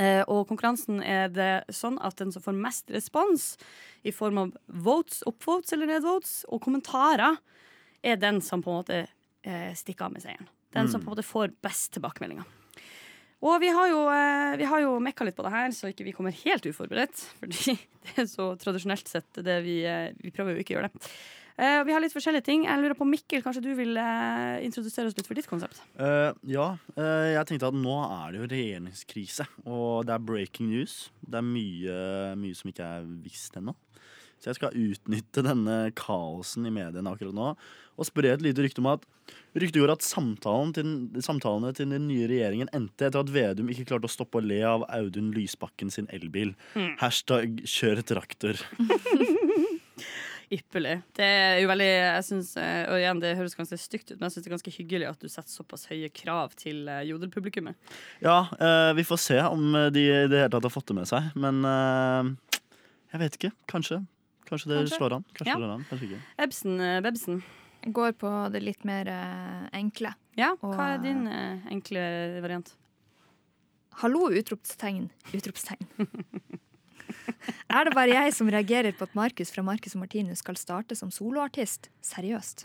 [0.00, 3.50] Eh, og konkurransen er det sånn at den som får mest respons
[4.06, 4.54] i form av
[4.86, 7.36] votes, oppvotes eller nedvotes, og kommentarer,
[8.02, 10.48] er den som på en måte eh, stikker av med seieren.
[10.72, 12.46] Den som på en måte får best tilbakemeldinger.
[13.42, 16.06] Og vi har jo, eh, vi har jo mekka litt på det her, så ikke
[16.06, 17.24] vi kommer helt uforberedt.
[17.40, 20.92] Fordi det er så tradisjonelt sett det vi, eh, vi prøver jo ikke å gjøre
[20.92, 21.10] det.
[21.62, 22.64] Eh, vi har litt forskjellige ting.
[22.68, 23.98] Jeg lurer på, Mikkel, kanskje du vil
[24.62, 25.82] introdusere oss litt for ditt konsept?
[25.98, 31.10] Uh, ja, jeg tenkte at nå er det jo regjeringskrise, og det er breaking news.
[31.20, 31.98] Det er mye,
[32.40, 33.76] mye som ikke er visst ennå.
[34.40, 37.52] Så jeg skal utnytte denne kaosen i mediene akkurat nå
[37.98, 39.04] og spre et lite rykte om at
[39.52, 40.86] Ryktet går at samtalen til,
[41.20, 44.62] samtalene til den nye regjeringen endte etter at Vedum ikke klarte å stoppe å le
[44.64, 46.54] av Audun Lysbakken sin elbil.
[47.02, 48.62] Hashtag 'kjør traktor'.
[50.52, 50.98] Ypperlig.
[51.16, 54.26] Det er jo veldig jeg synes, eh, Og igjen, det høres ganske stygt ut, men
[54.28, 57.76] jeg syns det er ganske hyggelig at du setter såpass høye krav til eh, jodelpublikummet.
[58.20, 61.08] Ja, eh, vi får se om de i det hele tatt har fått det med
[61.08, 61.30] seg.
[61.40, 62.32] Men eh,
[63.14, 63.52] jeg vet ikke.
[63.72, 64.02] Kanskje.
[64.48, 64.98] Kanskje det Kanskje.
[65.00, 65.24] slår an.
[65.32, 65.56] Kanskje Ja.
[65.56, 65.86] det slår an.
[65.88, 66.22] Kanskje ikke.
[66.44, 67.00] Ebsen, eh,
[67.86, 70.12] Går på det litt mer eh, enkle.
[70.38, 72.02] Ja, Og, hva er din eh, enkle
[72.44, 72.70] variant?
[74.02, 75.08] Hallo, utropstegn.
[75.34, 75.84] Utropstegn.
[77.76, 80.96] er det bare jeg som reagerer på at Markus fra Markus og Martinus skal starte
[80.96, 81.90] som soloartist?
[82.06, 82.64] Seriøst.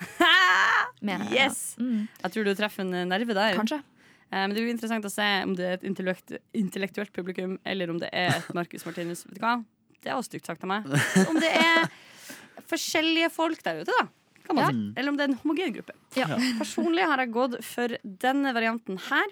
[1.07, 1.75] Med, Yes!
[1.81, 3.57] Mm, Jeg tror du treffer en eh, nerve der.
[3.57, 3.81] kanskje.
[4.29, 7.89] Eh, Men det blir interessant å se om det er et intellekt, intellektuelt publikum, eller
[7.93, 9.25] om det er et Marcus Martinus.
[9.27, 9.57] Vet du hva?
[9.97, 10.87] Det er også stygt sagt av meg.
[11.25, 11.89] Om det er
[12.71, 14.07] forskjellige folk der ute, da.
[14.47, 14.69] Kan man Ja.
[14.71, 14.93] si.
[14.95, 15.93] Eller om det er en homogen gruppe.
[16.15, 16.27] Ja.
[16.61, 19.27] Personlig har jeg gått for denne varianten her.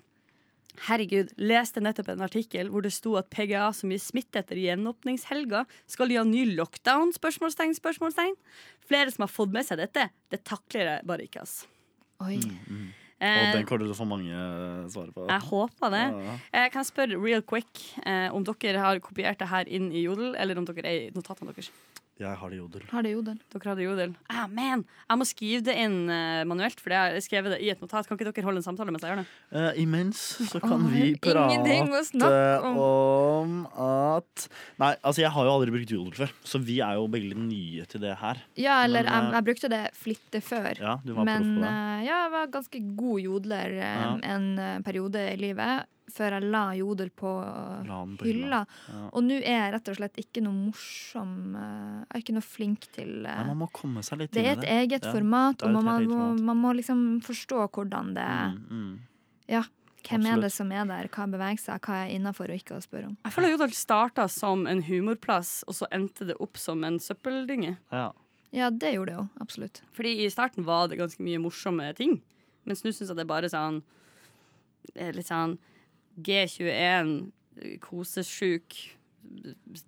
[0.89, 5.61] Herregud, leste nettopp en artikkel hvor det sto at PGA som gir smitte etter gjenåpningshelga,
[5.87, 7.13] skal gi ha ny lockdown?
[7.15, 8.35] Spørsmålstegn, spørsmålstegn.
[8.85, 10.09] Flere som har fått med seg dette.
[10.29, 11.63] Det takler jeg bare ikke, ass.
[12.21, 12.41] Oi.
[12.43, 12.93] Og
[13.23, 15.23] Eh, den kommer du til å få mange eh, svar på.
[15.29, 16.01] jeg håper det.
[16.25, 16.33] Ja.
[16.51, 17.71] Eh, kan jeg spørre real quick
[18.05, 21.11] eh, om dere har kopiert det her inn i Jodel, eller om dere er i
[21.15, 21.71] notatene deres?
[22.15, 22.83] Jeg har det i jodel.
[22.93, 23.39] Har det jodel.
[23.51, 24.11] Dere hadde Jodel.
[24.31, 27.71] Ah, man, jeg må skrive det inn uh, manuelt, for jeg har skrevet det i
[27.73, 28.07] et notat.
[28.07, 29.25] Kan ikke dere holde en samtale mens jeg gjør det?
[29.51, 31.75] Uh, imens så kan oh, vi prate
[32.63, 32.77] om.
[32.79, 34.45] om at
[34.79, 37.41] Nei, altså jeg har jo aldri brukt jodel før, så vi er jo begge litt
[37.41, 38.39] nye til det her.
[38.55, 40.79] Ja, eller Men, jeg, eh, jeg brukte det flittig før.
[40.79, 41.73] Ja, du var Men proff på det.
[41.73, 44.15] eh, ja, jeg var ganske god jodler um, Ja.
[44.35, 45.91] en periode i livet.
[46.13, 47.29] Før jeg la jodel på
[47.87, 48.59] La på hylla.
[48.91, 48.99] Ja.
[49.09, 52.45] Og nå er jeg rett og slett ikke noe morsom eh, Jeg er ikke noe
[52.45, 55.13] flink til eh, Nei, man må komme seg litt Det Det er et eget Ja,
[55.15, 58.93] format, det og man, man, må, man må liksom forstå hvordan det Mm, mm.
[59.49, 59.63] Ja,
[60.05, 62.81] hvem er det som er der, hva beveger seg, hva er innafor og ikke å
[62.83, 63.17] spørre om.
[63.25, 67.75] Jeg føler Jodel starta som en humorplass, og så endte det opp som en søppeldynge.
[67.93, 68.07] Ja.
[68.55, 69.81] Ja, det gjorde det jo, absolutt.
[69.97, 72.19] Fordi i starten var det ganske mye morsomme ting,
[72.69, 73.81] mens nå syns jeg det er bare sånn
[74.95, 75.57] Litt sånn
[76.21, 77.31] G21,
[77.83, 78.77] kosesjuk,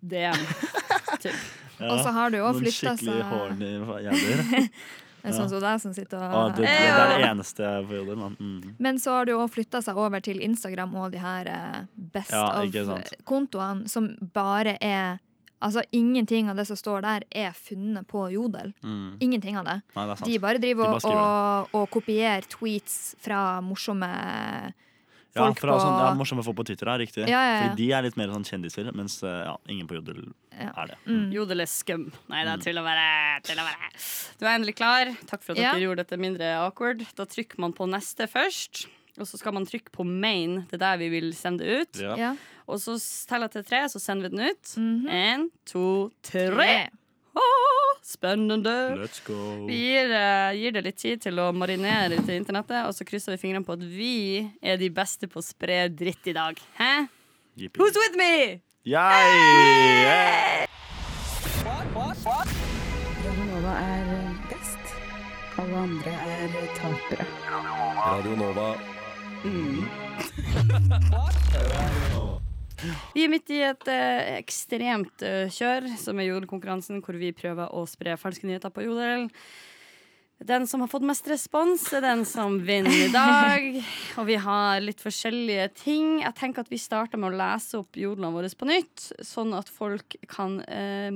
[0.01, 0.47] DM.
[1.21, 1.33] typ.
[1.77, 3.67] Ja, Og så har du jo Noen skikkelig seg horny
[4.01, 4.63] jævler.
[5.21, 7.63] Det er Sånn som deg som sitter Ah, og det, det, det er det eneste
[7.65, 8.17] jeg får jodel.
[8.21, 8.35] man.
[8.39, 8.71] Mm.
[8.81, 11.79] Men så har det jo flytta seg over til Instagram og de her eh,
[12.15, 15.19] best Ja, of-kontoene, som bare er
[15.57, 18.75] Altså, ingenting av det som står der, er funnet på Jodel.
[18.85, 19.15] Mm.
[19.25, 19.79] Ingenting av det.
[19.95, 20.17] Nei, det.
[20.29, 24.09] De bare driver De bare og, og, og kopierer tweets fra morsomme
[25.37, 27.23] Ja, folk fra på sånn, ja, morsomme folk på Twitter er riktig.
[27.29, 27.61] Ja, ja, ja.
[27.69, 30.71] Fordi de er litt mer sånn kjendiser, mens eh, ja, ingen på jodel Ja.
[30.83, 30.97] er det.
[31.05, 31.31] mm.
[31.37, 32.11] Jodel er skum.
[32.33, 33.07] Nei, det er tull å være.
[33.47, 33.91] Tull å være.
[34.39, 35.13] Du er endelig klar.
[35.29, 35.71] Takk for at Ja.
[35.77, 37.05] dere gjorde dette mindre awkward.
[37.15, 38.87] Da trykker man på neste først.
[39.19, 40.65] Og så skal man trykke på main.
[40.69, 42.01] Det er der vi vil sende det ut.
[42.01, 42.15] Ja.
[42.17, 42.35] Ja.
[42.67, 44.73] Og så teller jeg til tre, så sender vi den ut.
[44.77, 45.09] Mhm.
[45.09, 46.89] En, to, tre.
[48.07, 48.95] Spennende.
[48.95, 49.65] Let's go.
[49.67, 53.31] Vi gir, eh, gir det litt tid til å marinere til internettet, og så krysser
[53.35, 56.55] vi fingrene på at vi er de beste på å spre dritt i dag.
[56.79, 57.09] Hæ?
[57.57, 57.79] Yippie.
[57.81, 58.61] Who's with me?
[58.87, 59.27] Jeg!
[60.07, 60.67] Hey!
[63.25, 64.05] Radionova er
[64.47, 64.83] best.
[65.59, 66.47] Alle andre er
[66.79, 67.25] tapere.
[68.05, 68.69] Radio Nova.
[73.15, 77.73] Vi er midt i et eh, ekstremt eh, kjør, som er Jodel-konkurransen, hvor vi prøver
[77.73, 79.27] å spre falske nyheter på Jodel.
[80.37, 83.79] Den som har fått mest respons, er den som vinner i dag.
[84.21, 86.19] Og vi har litt forskjellige ting.
[86.21, 89.71] Jeg tenker at vi starter med å lese opp jodlene våre på nytt, sånn at
[89.73, 91.09] folk kan eh,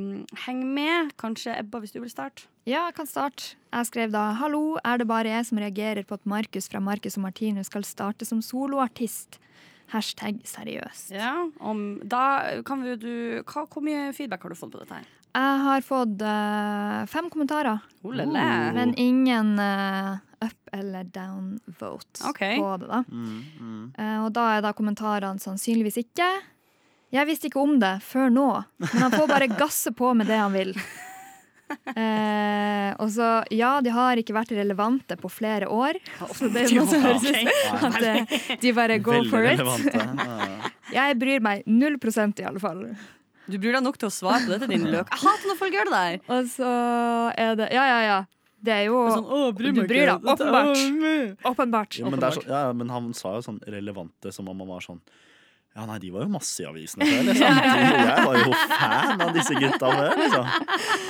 [0.48, 1.14] henge med.
[1.22, 2.48] Kanskje Ebba, hvis du vil starte?
[2.66, 3.54] Ja, jeg kan starte.
[3.70, 7.22] Jeg skrev da Hallo, er det bare jeg som reagerer på at Markus fra Markus
[7.22, 9.38] og Martinus skal starte som soloartist?
[9.92, 11.12] Hashtag seriøst.
[11.12, 13.14] Ja, om, da kan vi, du,
[13.44, 15.10] hva, Hvor mye feedback har du fått på dette her?
[15.32, 18.48] Jeg har fått uh, fem kommentarer, Oh, la, la.
[18.76, 22.58] men ingen uh, up eller down vote okay.
[22.60, 22.90] på det.
[22.90, 23.04] da.
[23.08, 23.86] Mm, mm.
[23.96, 26.28] Uh, og da er da kommentarene sannsynligvis ikke.
[27.12, 28.50] Jeg visste ikke om det før nå,
[28.84, 30.76] men han får bare gasse på med det han vil.
[32.02, 36.00] Eh, og så, ja, de har ikke vært relevante på flere år.
[36.34, 39.62] Så det er noe som høres ut at eh, de bare go Veldig for it.
[40.98, 42.84] Jeg bryr meg null prosent, i alle fall.
[43.52, 45.10] Du bryr deg nok til å svare på dette, din løk.
[45.12, 46.20] Jeg hater når folk gjør det der.
[46.36, 46.72] Og så
[47.36, 48.20] er det Ja, ja, ja.
[48.62, 50.82] Det er jo Sånn, Du bryr deg åpenbart.
[51.50, 51.98] Åpenbart.
[51.98, 55.02] Ja, men, så, ja, men han sa jo sånn relevante som om han var sånn
[55.72, 57.60] Ja, nei, de var jo masse i avisene før, liksom.
[58.12, 60.50] Jeg var jo fan av disse gutta før, liksom.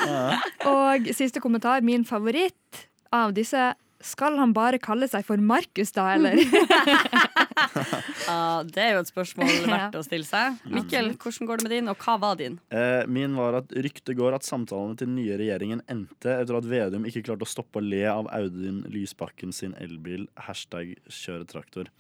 [0.06, 0.26] Ja.
[0.70, 2.84] Og siste kommentar, min favoritt
[3.16, 3.72] av disse.
[4.02, 6.40] Skal han bare kalle seg for Markus, da, eller?
[8.32, 10.62] ah, det er jo et spørsmål verdt å stille seg.
[10.74, 12.58] Mikkel, hvordan går det med din, og hva var din?
[12.74, 16.70] Eh, min var at ryktet går at samtalene til den nye regjeringen endte etter at
[16.70, 20.28] Vedum ikke klarte å stoppe å le av Audun Lysbakken sin elbil.
[20.50, 21.92] Hashtag kjøre traktor.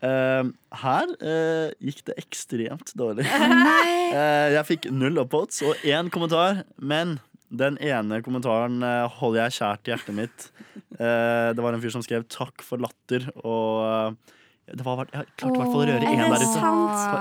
[0.00, 0.44] Eh,
[0.80, 3.26] her uh, gikk det ekstremt dårlig.
[3.28, 7.18] Uh, jeg fikk null upvotes og én kommentar, men
[7.50, 8.78] den ene kommentaren
[9.18, 10.44] holder jeg kjært i hjertet mitt.
[10.94, 14.14] Det var en fyr som skrev 'takk for latter', og
[14.70, 16.60] Det var, jeg klarte i hvert fall å røre Er én der ute.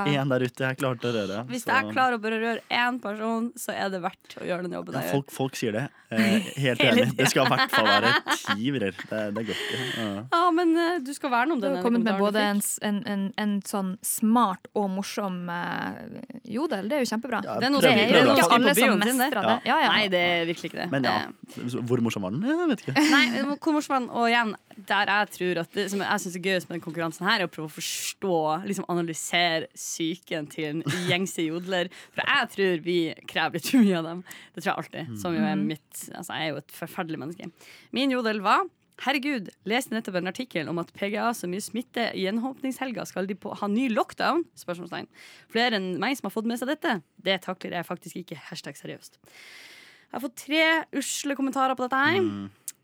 [0.06, 1.38] Det én der ute jeg klarte å røre.
[1.50, 4.64] Hvis så- jeg klarer å bare røre én person, så er det verdt å gjøre
[4.68, 5.12] den jobben ja, gjør.
[5.12, 5.88] folk, folk sier det.
[6.10, 7.04] Eh, helt enig.
[7.20, 8.96] Det skal i hvert fall være ti virrer.
[9.12, 9.82] Det, det går ikke.
[10.02, 10.24] Ja.
[10.34, 13.26] Ja, men eh, du skal verne om Du har kommet med både en, en, en,
[13.38, 16.90] en sånn smart og morsom eh, jodel.
[16.90, 17.44] Det er jo kjempebra.
[17.46, 19.54] Ja, Det er noe prøver- det er prøver jo ikke alle som mestrer det.
[19.70, 19.92] Ja, ja.
[19.94, 20.90] Nei, det er virkelig ikke det.
[20.96, 22.42] Men ja, Eh, hvor morsom var den?
[22.46, 22.94] Jeg vet ikke.
[23.10, 23.24] Nei,
[23.62, 24.10] hvor morsom var den?
[24.10, 24.56] Og igjen,
[24.90, 27.50] der jeg tror at det som jeg synes er gøyest med den konkurransen her, er
[27.50, 31.92] å prøve å forstå, liksom analysere psyken til en gjengse jodler.
[32.16, 32.98] For jeg tror vi
[33.30, 34.26] krever litt for mye av dem.
[34.56, 35.16] Det tror jeg alltid.
[35.22, 37.50] Som jo er mitt Altså, jeg er jo et forferdelig menneske.
[37.96, 38.68] Min jodel var
[39.00, 43.06] Herregud, leste nettopp en artikkel om at PGA så mye smitte i gjenåpningshelga.
[43.08, 44.44] Skal de på, ha ny lockdown?
[44.60, 45.08] Spørsmålstegn.
[45.54, 46.98] Flere enn meg som har fått med seg dette.
[47.16, 48.40] Det takler jeg faktisk ikke.
[48.50, 49.16] Hashtag seriøst.
[49.22, 50.64] Jeg har fått tre
[51.00, 52.28] usle kommentarer på dette her.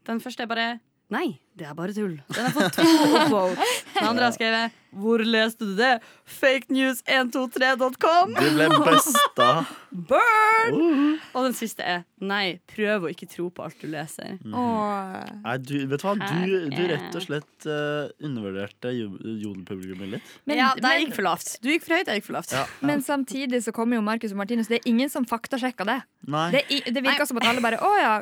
[0.08, 0.70] Den første er bare
[1.14, 2.16] Nei, det er bare tull.
[2.34, 2.84] Den er fått to.
[3.96, 6.00] Den andre har skrevet Hvor leste du det?
[6.40, 8.34] Fakenews123.com.
[8.40, 9.66] Du ble busta.
[9.92, 11.20] Burn!
[11.36, 14.38] Og den siste er Nei, prøv å ikke tro på alt du leser.
[14.44, 16.14] Nei, du, vet du hva?
[16.18, 20.32] Du, du er- rett og slett uh, undervurderte jo- jodelpublikummet litt.
[20.50, 21.52] Men, ja, det gikk for lavt.
[21.62, 22.56] Du gikk for høyt, jeg gikk for lavt.
[22.56, 22.64] Ja.
[22.88, 24.72] men samtidig så kommer jo Marcus og Martinus.
[24.72, 26.00] Det er ingen som faktasjekker det.
[26.32, 26.48] Nei.
[26.56, 26.64] Det,
[26.96, 28.14] det virker som at alle bare 'Å ja,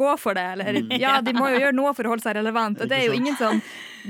[0.00, 0.54] gå for det'.
[0.56, 2.80] Eller ja, de må jo gjøre noe for å holde seg relevant.
[2.80, 3.60] Og det, er jo ingen som,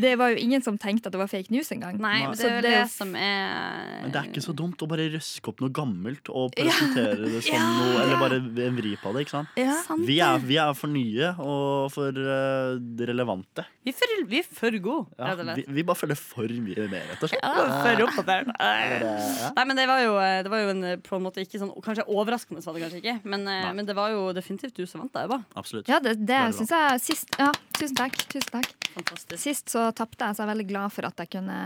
[0.00, 1.96] det var jo ingen som tenkte at det var fake news engang.
[2.02, 4.82] Nei, men Så det er det det som er Men det er ikke så dumt
[4.84, 8.94] å bare røske opp noe gammelt og presentere det som noe Eller bare en vri
[9.00, 9.24] på det.
[9.26, 9.60] ikke sant?
[9.86, 12.76] Sant Vi er, vi er for nye og for uh,
[13.10, 13.66] relevante.
[13.84, 15.74] Vi er for, vi er for gode, Ja, rett og vi, slett.
[15.78, 17.44] vi bare følger for mye med, rett og slett.
[17.44, 18.50] Ja, for oppdatert.
[18.60, 19.52] ja.
[19.56, 20.14] Nei, men det var jo,
[20.44, 23.14] det var jo en på en måte ikke sånn Kanskje overraskende, sa det kanskje ikke,
[23.30, 25.40] men, eh, men det var jo definitivt du som vant, da, Eva.
[25.58, 25.88] Absolutt.
[25.90, 28.09] Ja, det, det syns jeg sist Ja, tusen takk.
[28.30, 28.70] Tusen takk.
[28.94, 29.40] Fantastisk.
[29.42, 31.58] Sist så tapte jeg, så jeg er veldig glad for at jeg kunne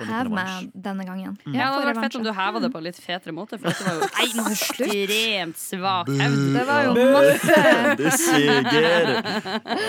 [0.00, 1.34] heve meg denne gangen.
[1.52, 3.68] Ja, det hadde vært fett om du heva det på en litt fetere måte, for
[3.68, 4.06] dette var jo
[4.52, 6.44] ekstremt svak hevd.
[6.56, 7.58] Det var jo masse
[8.00, 9.10] Det suger!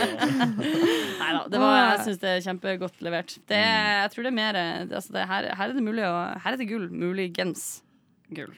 [1.22, 3.38] Nei da, det var, jeg syns det er kjempegodt levert.
[3.48, 6.14] Det, jeg tror det er mer altså det, her, her er det mulig å
[6.44, 6.90] Her er det gull.
[6.92, 7.66] Muligens
[8.34, 8.52] gull.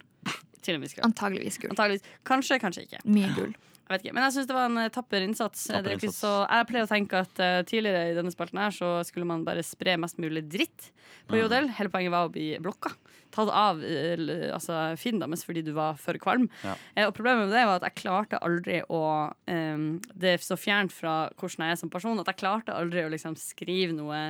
[0.65, 1.05] Til en viss grad.
[1.05, 1.75] Antageligvis gull.
[1.75, 2.09] Antageligvis.
[2.25, 3.03] Kanskje, kanskje ikke.
[3.05, 3.53] Mye gull.
[3.85, 5.67] Jeg vet ikke, Men jeg syns det var en eh, tapper innsats.
[5.69, 6.23] Tapper det er ikke innsats.
[6.25, 9.43] så, jeg pleier å tenke at uh, tidligere i denne spalten her så skulle man
[9.45, 10.87] bare spre mest mulig dritt
[11.29, 11.69] på Jodel.
[11.77, 12.95] Hele poenget var å bli blokka.
[13.35, 14.23] Tatt av uh,
[14.55, 16.47] altså, fienden deres fordi du var for kvalm.
[16.65, 16.73] Ja.
[16.97, 20.57] Uh, og problemet med det var at jeg klarte aldri å um, Det er så
[20.57, 24.25] fjernt fra hvordan jeg er som person at jeg klarte aldri å liksom skrive noe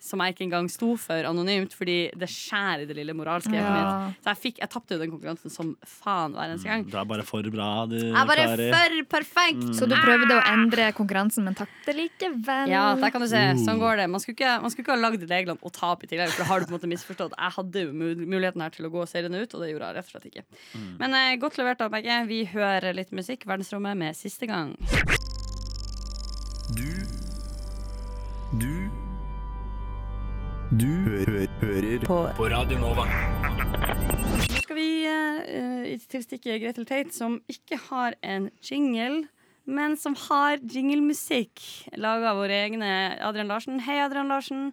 [0.00, 3.50] som jeg ikke engang sto for anonymt, fordi det skjærer i det lille moralske.
[3.50, 4.08] hjertet Ja.
[4.08, 4.18] mitt.
[4.22, 6.84] Så jeg, fikk, jeg tapte jo den konkurransen som faen hver eneste gang.
[6.88, 8.68] Du er bare for bra, du, Jeg er bare Kari.
[8.70, 9.64] for perfekt!
[9.74, 12.68] Så du prøvde å endre konkurransen, men tapte likevel.
[12.70, 13.42] Ja, der kan du se.
[13.52, 13.58] Uh.
[13.64, 14.08] Sånn går det.
[14.10, 16.48] Man skulle ikke, man skulle ikke ha lagd reglene og tape i tillegg, for da
[16.52, 17.34] har du på en måte misforstått.
[17.38, 20.06] Jeg hadde jo muligheten her til å gå seriene ut, og det gjorde jeg rett
[20.06, 20.44] og slett ikke.
[21.02, 22.26] Men eh, godt levert av begge.
[22.30, 23.44] Vi hører litt musikk.
[23.48, 24.76] Verdensrommet med siste gang.
[30.68, 32.16] Du hø hører på.
[32.52, 33.06] Radio Nova.
[33.08, 39.30] Nå skal vi uh, til stikket Gretel Tate, som ikke har en jingle.
[39.64, 41.62] Men som har jinglemusikk
[41.96, 42.90] laga av våre egne
[43.24, 43.80] Adrian Larsen.
[43.80, 44.66] Hei, Adrian Larsen.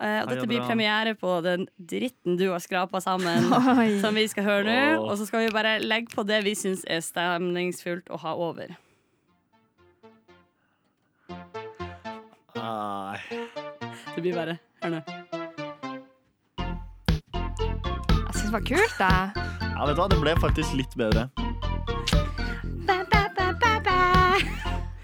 [0.00, 0.70] Uh, og Hei, dette blir Adrian.
[0.70, 3.52] premiere på den dritten du har skrapa sammen.
[3.76, 4.00] Oi.
[4.00, 5.04] som vi skal høre nå.
[5.04, 8.72] Og så skal vi bare legge på det vi syns er stemningsfullt å ha over.
[12.56, 13.20] Nei.
[14.16, 14.56] Det blir bare
[14.86, 15.25] Hør nå.
[18.46, 19.30] Syns det var kult, jeg.
[19.76, 21.26] Ja, vet du hva, det ble faktisk litt bedre.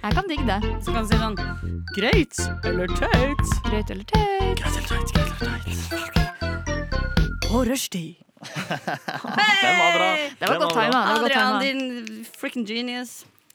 [0.03, 0.61] Jeg kan digge det.
[0.83, 1.37] Så kan du si sånn
[1.95, 4.63] Greit eller teit Greit eller teit.
[7.53, 8.17] på rushtid.
[9.63, 10.09] Den var bra.
[10.39, 10.83] Det var Den godt bra.
[10.83, 11.01] tima.
[11.03, 13.13] Det var godt Adrian, din freaking genius.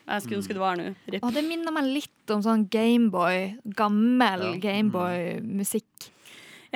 [0.07, 0.91] Jeg skulle ønske det var nå.
[1.11, 3.57] Det minner meg litt om sånn Gameboy.
[3.75, 4.53] Gammel Ja.
[4.69, 6.11] Gameboy-musikk.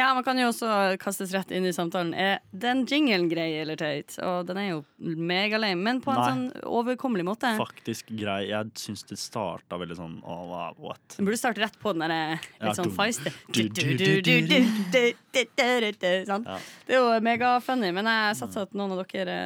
[0.01, 0.67] Ja, Man kan jo også
[1.01, 2.15] kastes rett inn i samtalen.
[2.17, 4.15] Er den jinglen grei eller teit?
[4.25, 6.29] Og den er jo megalame, men på en Nei.
[6.31, 7.51] sånn overkommelig måte.
[7.59, 8.47] Faktisk grei.
[8.49, 11.03] Jeg syns det starta veldig sånn Åh, hva- what?
[11.17, 13.29] Den burde starte rett på den der Ja, litt sånn feisty.
[13.53, 14.57] Du, du, du, du, du.
[16.25, 16.49] Sant?
[16.49, 16.57] Ja.
[16.87, 19.37] Det er jo megafunny, men jeg satser at noen av dere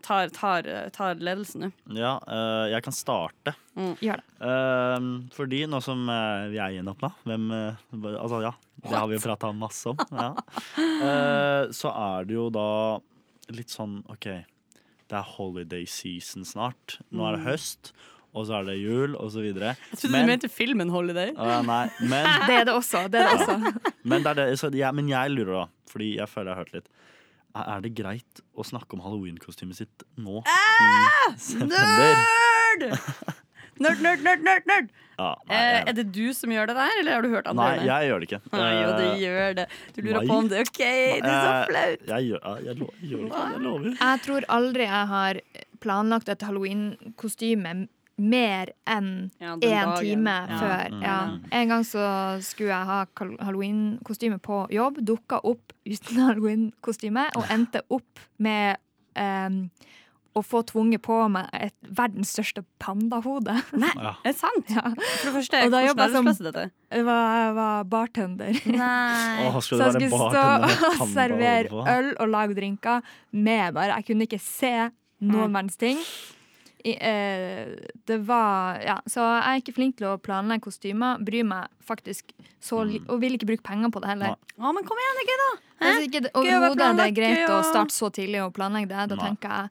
[0.00, 1.72] tar, tar, tar ledelsen nå.
[1.98, 3.56] Ja, uh, jeg kan starte.
[3.74, 4.28] Gjør det.
[4.38, 8.52] Uh, fordi nå som eh, vi er gjenåpna Hvem uh, Altså, ja.
[8.84, 10.00] Det har vi jo prata masse om.
[10.12, 10.30] Ja.
[10.78, 12.68] Eh, så er det jo da
[13.54, 14.28] litt sånn OK,
[15.10, 16.98] det er holiday season snart.
[17.10, 17.94] Nå er det høst.
[18.34, 19.76] og så er det jul, og så videre.
[19.92, 21.30] Jeg trodde du mente filmen Holiday.
[21.38, 23.04] Uh, nei, men, Det er det også.
[23.06, 23.74] Det er det også.
[24.10, 26.64] men, det er det, så jeg, men jeg lurer da, fordi jeg føler jeg har
[26.64, 26.90] hørt litt.
[27.54, 30.88] Er det greit å snakke om halloweenkostymet sitt nå i
[31.38, 31.70] september?
[31.70, 32.88] Nerd!
[33.80, 34.88] Nerd, nerd, nerd, nerd, nerd!
[35.18, 37.46] Ja, nei, Eh, jeg, er det du som gjør det der, eller har du hørt
[37.46, 37.86] andre nei, det?
[37.86, 38.40] jeg gjør det ikke.
[38.52, 39.66] Nei, jo, du Eh, gjør det.
[39.94, 40.26] Du lurer nei.
[40.30, 40.78] på om det er OK.
[40.78, 42.06] Det er så flaut.
[42.08, 43.90] Jeg, gjør, jeg, lo, jeg gjør det ikke, jeg lover.
[44.00, 45.40] Jeg tror aldri jeg har
[45.84, 47.74] planlagt et halloween-kostyme
[48.16, 49.96] mer enn Ja, én dagen.
[50.00, 50.58] time Ja.
[50.58, 50.90] før.
[50.92, 51.02] Mm.
[51.02, 51.38] Ja.
[51.50, 52.04] En gang så
[52.42, 53.04] skulle jeg ha
[53.42, 58.76] halloween-kostyme på jobb, dukka opp uten halloween-kostyme og endte opp med
[59.16, 59.70] em,
[60.34, 63.54] å få tvunget på meg et verdens største pandahode.
[63.94, 64.14] Ja.
[64.24, 64.68] Er det sant?
[64.72, 64.82] Ja.
[64.90, 66.64] For det første, Og da jobba jeg som- dette?
[67.08, 68.58] Var, var bartender.
[68.66, 69.46] Nei.
[69.48, 70.44] Åh, Så jeg skulle stå
[71.02, 74.74] og servere øl og lage drinker med bare Jeg kunne ikke se
[75.24, 75.98] noen verdens ting.
[76.84, 77.70] I, eh,
[78.04, 81.16] det var Ja, så jeg er ikke flink til å planlegge kostymer.
[81.24, 83.06] Bryr meg faktisk så li Mm.
[83.08, 84.34] Og vil ikke bruke penger på det heller.
[84.58, 85.52] Å, men kom igjen, det er gøy, da!
[85.84, 89.08] Hvis synes ikke overhodet det er greit å- starte så tidlig og planlegge det.
[89.14, 89.70] Da tenker jeg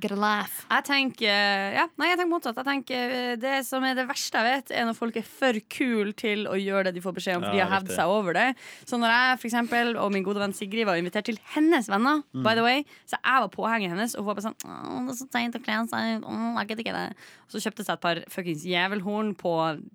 [0.00, 0.66] Grelaff.
[0.70, 2.58] Jeg tenker ja, nei, jeg tenker motsatt.
[2.60, 5.56] Jeg tenker eh, Det som er det verste jeg vet, er når folk er for
[5.72, 8.36] kule til å gjøre det de får beskjed om, for de har hevd seg over
[8.36, 8.46] det.
[8.88, 12.20] Så når jeg for eksempel, og min gode venn Sigrid var invitert til hennes venner,
[12.30, 12.42] Mm.
[12.46, 15.14] by the way, så jeg var påhenger hennes, og hun var bare sånn Å, det
[15.14, 16.22] er så seint å kle seg.
[16.22, 17.06] Å, jeg gidder ikke det.
[17.48, 19.54] Og så kjøpte seg et par fuckings jævelhorn på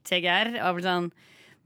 [0.09, 0.55] TGR.
[0.59, 1.11] Og jeg ble sånn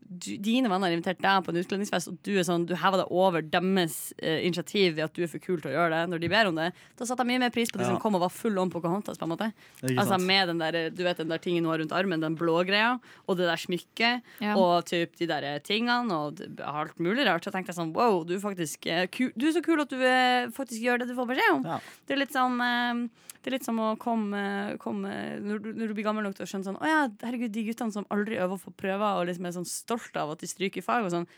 [0.10, 3.04] du, dine venner har invitert deg på en utkledningsfest, og du er sånn, du hever
[3.04, 6.10] deg over deres eh, initiativ ved at du er for kul til å gjøre det
[6.10, 6.72] når de ber om det.
[6.98, 7.92] Da satte jeg mye mer pris på de Ja.
[7.92, 9.18] som kom og var full on Pocahontas.
[9.22, 9.52] på en måte
[10.00, 12.66] Altså med den der, du vet den der tingen hun har rundt armen, den blå
[12.66, 14.56] greia, og det der smykket, Ja.
[14.58, 17.44] og typ de der tingene, og alt mulig rart.
[17.46, 19.90] Så tenkte jeg sånn, wow, du er faktisk eh, ku, Du er så kul at
[19.90, 21.64] du eh, faktisk gjør det du får beskjed om.
[21.66, 21.80] Ja.
[22.08, 23.08] Det er litt sånn eh,
[23.40, 24.40] det er litt som å komme,
[24.84, 27.54] komme når, du, når du blir gammel nok til å skjønne sånn Å ja, herregud,
[27.56, 30.50] de guttene som aldri øver på prøver og liksom er sånn stolt av at de
[30.52, 31.30] stryker i fag og sånn,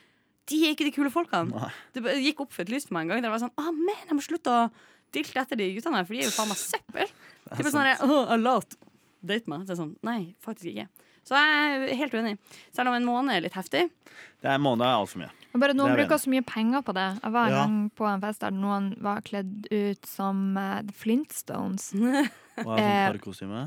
[0.49, 1.53] de er ikke de kule folkene.
[1.53, 1.69] Nei.
[1.93, 3.21] Det gikk opp for et lys for meg en gang.
[3.23, 4.63] Der var sånn, ah, men jeg må slutte å
[5.13, 7.13] dilte etter de guttene her, for de er jo faen meg søppel.
[7.51, 8.75] De er sånn, Å, «Åh, jeg lat.
[9.21, 9.63] Date meg.
[9.65, 10.87] Så jeg er sånn, nei, faktisk ikke.
[11.27, 12.33] Så jeg er helt uenig.
[12.73, 13.85] Selv om en måned er litt heftig.
[14.41, 15.33] Det er en måned er altfor mye.
[15.53, 17.07] Og bare Noen er bruker så mye penger på det.
[17.23, 17.61] Jeg var en Ja.
[17.65, 21.91] gang på en fest der noen var kledd ut som uh, The Flintstones.
[22.61, 23.61] Hva Eh, er sånn parkostyme?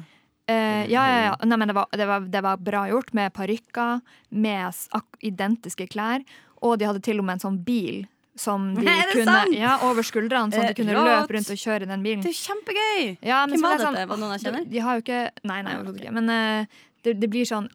[0.47, 1.37] Eh, ja, ja, ja.
[1.49, 5.87] Nei, men det var, det, var, det var bra gjort, med parykker, med ak- identiske
[5.89, 6.24] klær.
[6.64, 8.03] Og de hadde til og med en sånn bil
[8.37, 9.55] som de kunne sant?
[9.57, 11.07] Ja, over skuldrene, sånn at de Eh, kunne rått.
[11.28, 12.24] løpe rundt og kjøre den bilen.
[12.24, 13.18] Det er kjempegøy!
[13.22, 14.09] Ja, men Hvem var det dette?
[14.09, 14.64] Var det noen jeg kjenner?
[14.64, 15.22] De, de har jo ikke
[15.53, 16.12] Nei, nei, ikke.
[16.16, 16.66] Men uh,
[17.05, 17.68] det, det blir sånn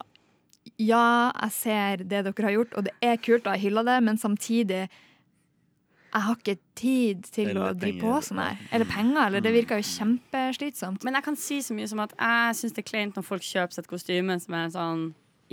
[0.80, 3.98] Ja, jeg ser det dere har gjort, og det er kult, og jeg hyller det,
[4.06, 4.88] men samtidig
[6.10, 8.62] jeg har ikke tid til Eller å drive på sånn her.
[8.74, 9.28] Eller penger.
[9.28, 11.04] Eller det virker jo kjempeslitsomt.
[11.06, 13.46] Men jeg kan si så mye som at jeg syns det er kleint når folk
[13.46, 15.04] kjøper seg et kostyme som er sånn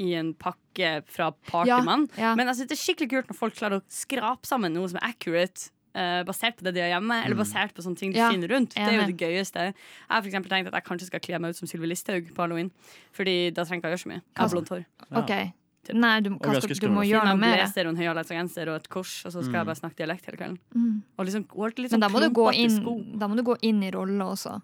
[0.00, 2.32] i en pakke fra Parkman Ja, ja.
[2.36, 5.00] Men jeg synes det er skikkelig kult når folk klarer å skrape sammen noe som
[5.00, 5.70] er accurate.
[5.96, 8.52] Eh, basert på det de gjør hjemme, eller basert på sånne ting de Ja, finner
[8.52, 8.76] rundt.
[8.76, 9.68] Det er jo det gøyeste.
[9.72, 12.44] Jeg har for tenkt at jeg kanskje skal kle meg ut som Sylvi Listhaug på
[12.44, 12.72] halloween.
[13.16, 14.22] Fordi da trenger jeg ikke å gjøre så mye.
[14.22, 14.84] Jeg har blondt hår.
[15.10, 15.46] Ja.
[15.94, 17.60] Nei, du, hva skal, du må gjøre noe med mer.
[17.60, 20.40] blazer og en høyhalsgenser og et kors, og så skal jeg bare snakke dialekt hele
[20.40, 20.56] kvelden.
[20.74, 20.96] Mm.
[21.14, 22.80] Og liksom, og litt Men da må, du gå inn,
[23.20, 24.56] da må du gå inn i rollen også.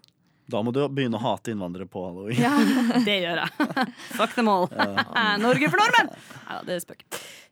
[0.51, 2.35] Da må du begynne å hate innvandrere på halloween.
[2.41, 2.51] Ja.
[3.07, 3.85] Det gjør jeg.
[4.17, 4.67] Fuck them all.
[5.43, 6.09] Norge for nordmenn!
[6.49, 7.05] Ja, det er spøk.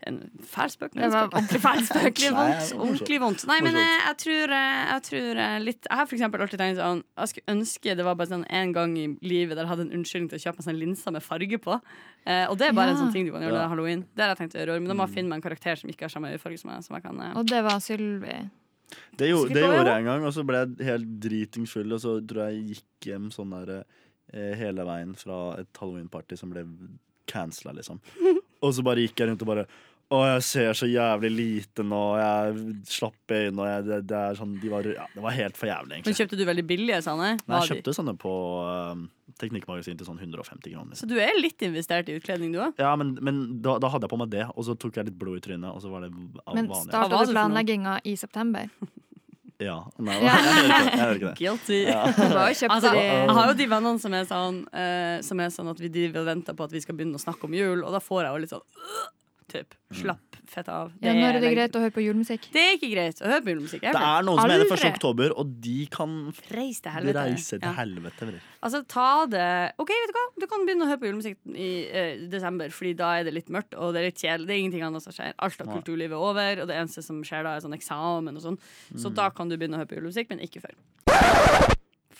[0.05, 0.95] En fæl spøk.
[0.95, 1.33] men en spøk.
[1.37, 2.01] ordentlig feil spøk.
[2.01, 2.73] Ordentlig vondt.
[2.75, 3.45] Ordentlig vondt.
[3.47, 6.59] Nei, men eh, jeg tror, eh, jeg tror eh, litt Jeg har for eksempel alltid
[6.61, 9.71] tenkt sånn Jeg skulle ønske det var bare sånn en gang i livet der jeg
[9.71, 11.77] hadde en unnskyldning til å kjøpe meg sånn linser med farge på.
[12.27, 12.97] Eh, og det er bare Ja.
[12.97, 13.69] en sånn ting du kan gjøre Ja.
[13.71, 14.03] halloween.
[14.13, 15.89] Det har jeg tenkt å gjøre, men da må jeg finne meg en karakter som
[15.93, 16.83] ikke har samme øyefarge som meg.
[16.83, 17.37] Som jeg kan, eh.
[17.39, 18.37] Og det var Sylvi.
[19.17, 22.03] Det, gjorde, det gjorde jeg en gang, og så ble jeg helt dritings full, og
[22.03, 26.51] så tror jeg jeg gikk hjem sånn der eh, hele veien fra et halloween-party som
[26.53, 26.65] ble
[27.31, 28.01] cancela, liksom.
[28.61, 29.63] Og så bare gikk jeg rundt og bare
[30.11, 34.35] å, jeg ser så jævlig lite nå, jeg slapp øynene, og jeg, det, det er
[34.35, 37.29] sånn de var, ja, Det var helt for jævlig, Men kjøpte du veldig billige sånne?
[37.39, 39.05] Nei, jeg kjøpte sånne på uh,
[39.41, 40.97] Teknikkmagasin til sånn 150 kroner.
[40.99, 42.79] Så du er litt investert i utkledning, du òg?
[42.81, 45.19] Ja, men, men da, da hadde jeg på meg det, og så tok jeg litt
[45.19, 46.11] blod i trynet, og så var det
[46.45, 46.69] av Men.
[46.85, 48.69] Starta du planlegginga i september?
[49.61, 49.75] Ja.
[50.01, 50.77] Nei, jeg gjør ikke.
[50.81, 51.35] Jeg gjør ikke det.
[51.37, 51.79] Guilty.
[51.85, 51.99] Ja.
[52.71, 55.91] Altså, jeg har jo de vennene som er sånn eh, Som er sånn at vi
[55.93, 58.23] driver og venter på at vi skal begynne å snakke om jul, og da får
[58.25, 59.03] jeg jo litt sånn øh,
[59.51, 59.75] Typ.
[60.01, 60.91] Slapp fett av.
[61.02, 62.45] ja, Når er det lenge- greit å høre på julemusikk?
[62.54, 63.82] Det er ikke greit å høre på julemusikk.
[63.88, 64.72] Det er noen som mener 1.
[64.76, 64.91] Aldri.
[64.93, 66.16] oktober, og de kan
[66.52, 67.24] reise til helvete.
[67.32, 68.30] reise til helvete.
[68.36, 68.39] ja.
[68.62, 70.26] Altså, ta det OK, vet du hva?
[70.43, 73.49] Du kan begynne å høre på julemusikk i uh, desember, Fordi da er det litt
[73.49, 74.47] mørkt, og det er litt kjedelig.
[74.47, 75.34] Det er ingenting annet som skjer.
[75.39, 78.41] Alt av kulturlivet er over, og det eneste som skjer da, er sånn eksamen og
[78.43, 78.60] sånn.
[78.95, 79.16] Så Mm.
[79.16, 80.76] da kan du begynne å høre på julemusikk, men ikke før.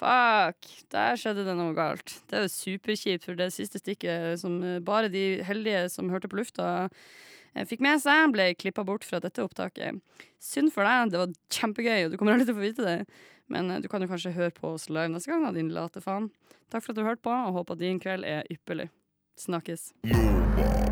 [0.02, 2.16] Fuck, der skjedde det noe galt.
[2.32, 6.30] Det er jo superkjipt, for det siste stikket som eh, bare de heldige som hørte
[6.32, 6.90] på lufta,
[7.68, 10.00] fikk med seg, ble klippa bort fra dette opptaket.
[10.42, 12.98] Synd for deg, det var kjempegøy, og du kommer aldri til å få vite det.
[13.52, 16.04] Men eh, du kan jo kanskje høre på oss live neste gang, da, din late
[16.04, 16.32] faen.
[16.72, 18.90] Takk for at du hørte på, og håper at din kveld er ypperlig.
[19.42, 19.92] Snakkes.
[20.08, 20.91] Nova.